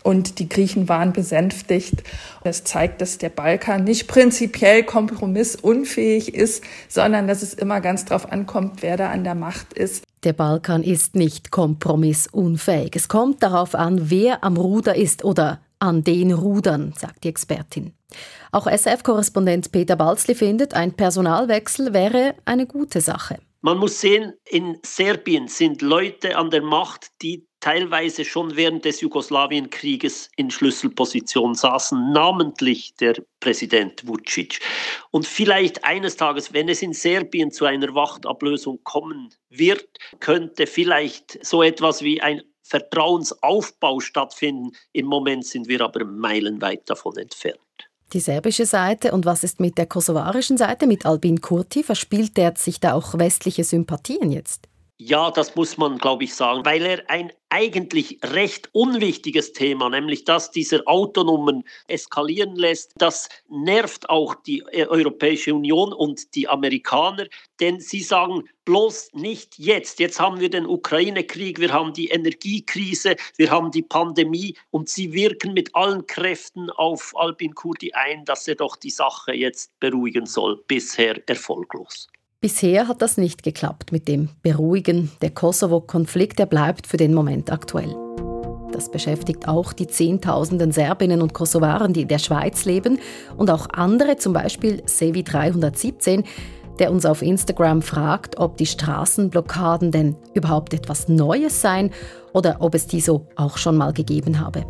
und 0.04 0.38
die 0.38 0.48
Griechen 0.48 0.88
waren 0.88 1.12
besänftigt. 1.12 2.04
Das 2.44 2.62
zeigt, 2.62 3.00
dass 3.00 3.18
der 3.18 3.30
Balkan 3.30 3.84
nicht 3.84 4.06
prinzipiell 4.06 4.84
kompromissunfähig 4.84 6.34
ist, 6.34 6.62
sondern 6.88 7.26
dass 7.26 7.42
es 7.42 7.54
immer 7.54 7.80
ganz 7.80 8.04
darauf 8.04 8.30
ankommt, 8.30 8.82
wer 8.82 8.96
da 8.98 9.10
an 9.10 9.24
der 9.24 9.34
Macht 9.34 9.72
ist. 9.72 10.04
Der 10.22 10.34
Balkan 10.34 10.82
ist 10.82 11.16
nicht 11.16 11.50
kompromissunfähig. 11.50 12.92
Es 12.94 13.08
kommt 13.08 13.42
darauf 13.42 13.74
an, 13.74 14.10
wer 14.10 14.44
am 14.44 14.56
Ruder 14.56 14.94
ist 14.94 15.24
oder 15.24 15.60
an 15.78 16.04
den 16.04 16.32
Rudern, 16.32 16.94
sagt 16.96 17.24
die 17.24 17.28
Expertin. 17.28 17.92
Auch 18.52 18.66
SF-Korrespondent 18.66 19.72
Peter 19.72 19.96
Balzli 19.96 20.34
findet, 20.34 20.74
ein 20.74 20.92
Personalwechsel 20.94 21.92
wäre 21.92 22.34
eine 22.44 22.66
gute 22.66 23.00
Sache. 23.00 23.38
Man 23.64 23.78
muss 23.78 23.98
sehen, 23.98 24.34
in 24.44 24.78
Serbien 24.84 25.48
sind 25.48 25.80
Leute 25.80 26.36
an 26.36 26.50
der 26.50 26.60
Macht, 26.60 27.06
die 27.22 27.46
teilweise 27.60 28.26
schon 28.26 28.56
während 28.56 28.84
des 28.84 29.00
Jugoslawienkrieges 29.00 30.28
in 30.36 30.50
Schlüsselpositionen 30.50 31.54
saßen, 31.54 32.12
namentlich 32.12 32.94
der 32.96 33.14
Präsident 33.40 34.06
Vucic. 34.06 34.60
Und 35.10 35.26
vielleicht 35.26 35.82
eines 35.82 36.16
Tages, 36.18 36.52
wenn 36.52 36.68
es 36.68 36.82
in 36.82 36.92
Serbien 36.92 37.50
zu 37.50 37.64
einer 37.64 37.94
Wachtablösung 37.94 38.80
kommen 38.84 39.30
wird, 39.48 39.88
könnte 40.20 40.66
vielleicht 40.66 41.42
so 41.42 41.62
etwas 41.62 42.02
wie 42.02 42.20
ein 42.20 42.42
Vertrauensaufbau 42.64 44.00
stattfinden. 44.00 44.72
Im 44.92 45.06
Moment 45.06 45.46
sind 45.46 45.68
wir 45.68 45.80
aber 45.82 46.04
meilenweit 46.04 46.88
davon 46.90 47.16
entfernt. 47.16 47.58
Die 48.12 48.20
serbische 48.20 48.66
Seite 48.66 49.12
und 49.12 49.26
was 49.26 49.44
ist 49.44 49.60
mit 49.60 49.78
der 49.78 49.86
kosovarischen 49.86 50.56
Seite, 50.56 50.86
mit 50.86 51.06
Albin 51.06 51.40
Kurti? 51.40 51.82
Verspielt 51.82 52.36
der 52.36 52.54
sich 52.56 52.80
da 52.80 52.94
auch 52.94 53.18
westliche 53.18 53.64
Sympathien 53.64 54.30
jetzt? 54.30 54.68
Ja, 54.96 55.32
das 55.32 55.56
muss 55.56 55.76
man, 55.76 55.98
glaube 55.98 56.22
ich, 56.22 56.34
sagen, 56.36 56.64
weil 56.64 56.82
er 56.86 57.10
ein 57.10 57.32
eigentlich 57.48 58.20
recht 58.22 58.68
unwichtiges 58.72 59.52
Thema, 59.52 59.90
nämlich 59.90 60.24
das 60.24 60.52
dieser 60.52 60.82
Autonomen 60.86 61.64
eskalieren 61.88 62.54
lässt, 62.54 62.92
das 62.96 63.28
nervt 63.48 64.08
auch 64.08 64.36
die 64.36 64.60
äh, 64.70 64.86
Europäische 64.86 65.52
Union 65.52 65.92
und 65.92 66.36
die 66.36 66.46
Amerikaner, 66.46 67.26
denn 67.58 67.80
sie 67.80 68.02
sagen 68.02 68.44
bloß 68.64 69.14
nicht 69.14 69.58
jetzt. 69.58 69.98
Jetzt 69.98 70.20
haben 70.20 70.38
wir 70.38 70.48
den 70.48 70.64
Ukraine-Krieg, 70.64 71.58
wir 71.58 71.72
haben 71.72 71.92
die 71.92 72.08
Energiekrise, 72.10 73.16
wir 73.36 73.50
haben 73.50 73.72
die 73.72 73.82
Pandemie 73.82 74.56
und 74.70 74.88
sie 74.88 75.12
wirken 75.12 75.54
mit 75.54 75.74
allen 75.74 76.06
Kräften 76.06 76.70
auf 76.70 77.12
Albin 77.16 77.54
Kurdi 77.54 77.92
ein, 77.94 78.24
dass 78.26 78.46
er 78.46 78.54
doch 78.54 78.76
die 78.76 78.90
Sache 78.90 79.34
jetzt 79.34 79.72
beruhigen 79.80 80.26
soll. 80.26 80.62
Bisher 80.68 81.20
erfolglos. 81.28 82.08
Bisher 82.44 82.88
hat 82.88 83.00
das 83.00 83.16
nicht 83.16 83.42
geklappt 83.42 83.90
mit 83.90 84.06
dem 84.06 84.28
Beruhigen. 84.42 85.10
Der 85.22 85.30
Kosovo-Konflikt, 85.30 86.38
der 86.38 86.44
bleibt 86.44 86.86
für 86.86 86.98
den 86.98 87.14
Moment 87.14 87.50
aktuell. 87.50 87.96
Das 88.70 88.90
beschäftigt 88.90 89.48
auch 89.48 89.72
die 89.72 89.86
Zehntausenden 89.86 90.70
Serbinnen 90.70 91.22
und 91.22 91.32
Kosovaren, 91.32 91.94
die 91.94 92.02
in 92.02 92.08
der 92.08 92.18
Schweiz 92.18 92.66
leben 92.66 92.98
und 93.38 93.50
auch 93.50 93.70
andere, 93.70 94.18
zum 94.18 94.34
Beispiel 94.34 94.82
Sevi 94.84 95.22
317, 95.24 96.24
der 96.78 96.92
uns 96.92 97.06
auf 97.06 97.22
Instagram 97.22 97.80
fragt, 97.80 98.38
ob 98.38 98.58
die 98.58 98.66
Straßenblockaden 98.66 99.90
denn 99.90 100.14
überhaupt 100.34 100.74
etwas 100.74 101.08
Neues 101.08 101.62
seien 101.62 101.92
oder 102.34 102.56
ob 102.60 102.74
es 102.74 102.86
die 102.86 103.00
so 103.00 103.26
auch 103.36 103.56
schon 103.56 103.78
mal 103.78 103.94
gegeben 103.94 104.38
habe. 104.38 104.66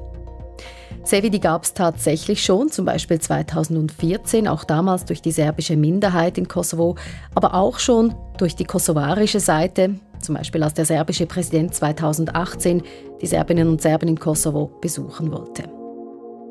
Sevidi 1.03 1.39
gab 1.39 1.65
es 1.65 1.75
tatsächlich 1.75 2.43
schon, 2.43 2.71
zum 2.71 2.85
Beispiel 2.85 3.21
2014, 3.21 4.49
auch 4.49 4.65
damals 4.65 5.05
durch 5.05 5.21
die 5.21 5.33
serbische 5.33 5.77
Minderheit 5.77 6.39
in 6.39 6.49
Kosovo, 6.49 6.97
aber 7.35 7.55
auch 7.55 7.79
schon 7.79 8.15
durch 8.39 8.57
die 8.57 8.65
kosovarische 8.65 9.41
Seite, 9.41 9.97
zum 10.21 10.37
Beispiel 10.37 10.63
als 10.63 10.75
der 10.75 10.87
serbische 10.87 11.27
Präsident 11.27 11.75
2018 11.75 12.83
die 13.21 13.27
Serbinnen 13.27 13.69
und 13.69 13.83
Serben 13.83 14.09
in 14.09 14.19
Kosovo 14.19 14.71
besuchen 14.81 15.31
wollte. 15.31 15.65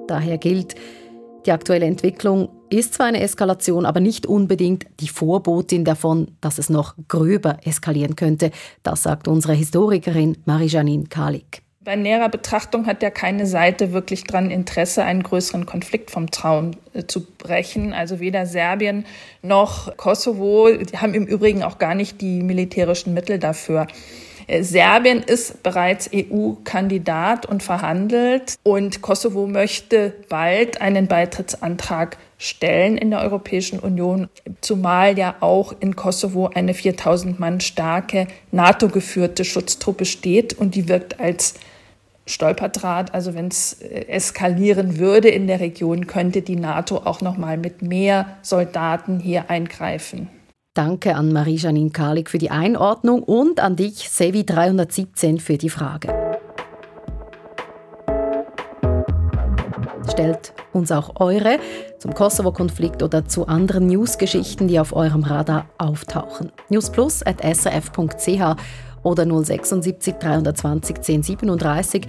Daher 0.08 0.38
gilt, 0.38 0.76
die 1.46 1.52
aktuelle 1.52 1.86
Entwicklung 1.86 2.50
ist 2.70 2.94
zwar 2.94 3.08
eine 3.08 3.22
Eskalation, 3.22 3.86
aber 3.86 4.00
nicht 4.00 4.26
unbedingt 4.26 4.86
die 5.00 5.08
Vorbotin 5.08 5.84
davon, 5.84 6.32
dass 6.42 6.58
es 6.58 6.70
noch 6.70 6.96
gröber 7.08 7.58
eskalieren 7.64 8.16
könnte. 8.16 8.52
Das 8.82 9.04
sagt 9.04 9.28
unsere 9.28 9.54
Historikerin 9.54 10.38
Marie-Janine 10.46 11.06
Kalik. 11.06 11.64
Bei 11.84 11.98
näherer 11.98 12.30
Betrachtung 12.30 12.86
hat 12.86 13.04
ja 13.04 13.10
keine 13.10 13.46
Seite 13.46 13.92
wirklich 13.92 14.24
daran 14.24 14.52
Interesse, 14.52 15.04
einen 15.04 15.22
größeren 15.22 15.66
Konflikt 15.66 16.12
vom 16.12 16.32
Zaun 16.32 16.78
äh, 16.94 17.04
zu 17.04 17.26
brechen. 17.26 17.92
Also 17.92 18.22
weder 18.22 18.46
Serbien 18.46 19.06
noch 19.42 19.98
Kosovo 19.98 20.70
die 20.72 20.98
haben 20.98 21.14
im 21.14 21.26
Übrigen 21.26 21.62
auch 21.62 21.80
gar 21.80 21.94
nicht 21.94 22.22
die 22.22 22.42
militärischen 22.42 23.14
Mittel 23.14 23.38
dafür. 23.38 23.88
Äh, 24.48 24.64
Serbien 24.64 25.24
ist 25.24 25.62
bereits 25.62 26.10
EU-Kandidat 26.16 27.46
und 27.48 27.64
verhandelt 27.64 28.56
und 28.64 29.02
Kosovo 29.02 29.46
möchte 29.46 30.14
bald 30.30 30.80
einen 30.80 31.08
Beitrittsantrag 31.08 32.18
stellen 32.38 32.98
in 32.98 33.10
der 33.10 33.20
Europäischen 33.20 33.80
Union, 33.80 34.30
zumal 34.62 35.18
ja 35.18 35.36
auch 35.42 35.74
in 35.82 35.98
Kosovo 35.98 36.48
eine 36.48 36.74
4000 36.74 37.42
Mann 37.42 37.60
starke 37.60 38.28
NATO-geführte 38.52 39.44
Schutztruppe 39.44 40.06
steht 40.06 40.54
und 40.54 40.76
die 40.76 40.88
wirkt 40.88 41.20
als 41.20 41.56
Stolperdraht. 42.26 43.14
Also 43.14 43.34
wenn 43.34 43.48
es 43.48 43.82
äh, 43.82 44.08
eskalieren 44.08 44.98
würde 44.98 45.30
in 45.30 45.48
der 45.48 45.60
Region, 45.60 46.08
könnte 46.08 46.42
die 46.42 46.56
NATO 46.56 46.98
auch 46.98 47.22
noch 47.22 47.38
mal 47.38 47.58
mit 47.58 47.82
mehr 47.82 48.38
Soldaten 48.42 49.20
hier 49.20 49.50
eingreifen. 49.50 50.30
Danke 50.76 51.16
an 51.16 51.32
Marie-Janine 51.32 51.92
Karlik 51.92 52.32
für 52.32 52.40
die 52.40 52.50
Einordnung 52.50 53.22
und 53.22 53.60
an 53.60 53.76
dich, 53.76 54.10
Sevi 54.10 54.44
317, 54.44 55.40
für 55.40 55.58
die 55.60 55.70
Frage. 55.70 56.12
Stellt 60.12 60.54
uns 60.74 60.92
auch 60.92 61.20
eure 61.20 61.60
zum 62.00 62.14
Kosovo-Konflikt 62.14 63.04
oder 63.04 63.26
zu 63.26 63.48
anderen 63.48 63.88
Newsgeschichten, 63.88 64.68
die 64.68 64.80
auf 64.80 64.94
eurem 64.94 65.24
Radar 65.24 65.68
auftauchen. 65.78 66.52
newsplus.srf.ch 66.70 68.58
oder 69.04 69.26
076 69.26 70.16
320 70.16 70.98
1037. 70.98 72.08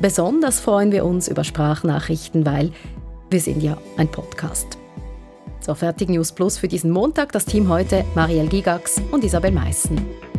Besonders 0.00 0.60
freuen 0.60 0.92
wir 0.92 1.04
uns 1.04 1.28
über 1.28 1.44
Sprachnachrichten, 1.44 2.44
weil 2.44 2.70
Wir 3.30 3.40
sind 3.40 3.62
ja 3.62 3.78
ein 3.96 4.08
Podcast. 4.08 4.76
So, 5.60 5.74
fertig 5.74 6.10
News 6.10 6.32
Plus 6.32 6.58
für 6.58 6.68
diesen 6.68 6.90
Montag. 6.90 7.32
Das 7.32 7.46
Team 7.46 7.68
heute 7.68 8.04
Marielle 8.14 8.48
Gigax 8.48 9.00
und 9.10 9.24
Isabel 9.24 9.52
Meissen. 9.52 10.31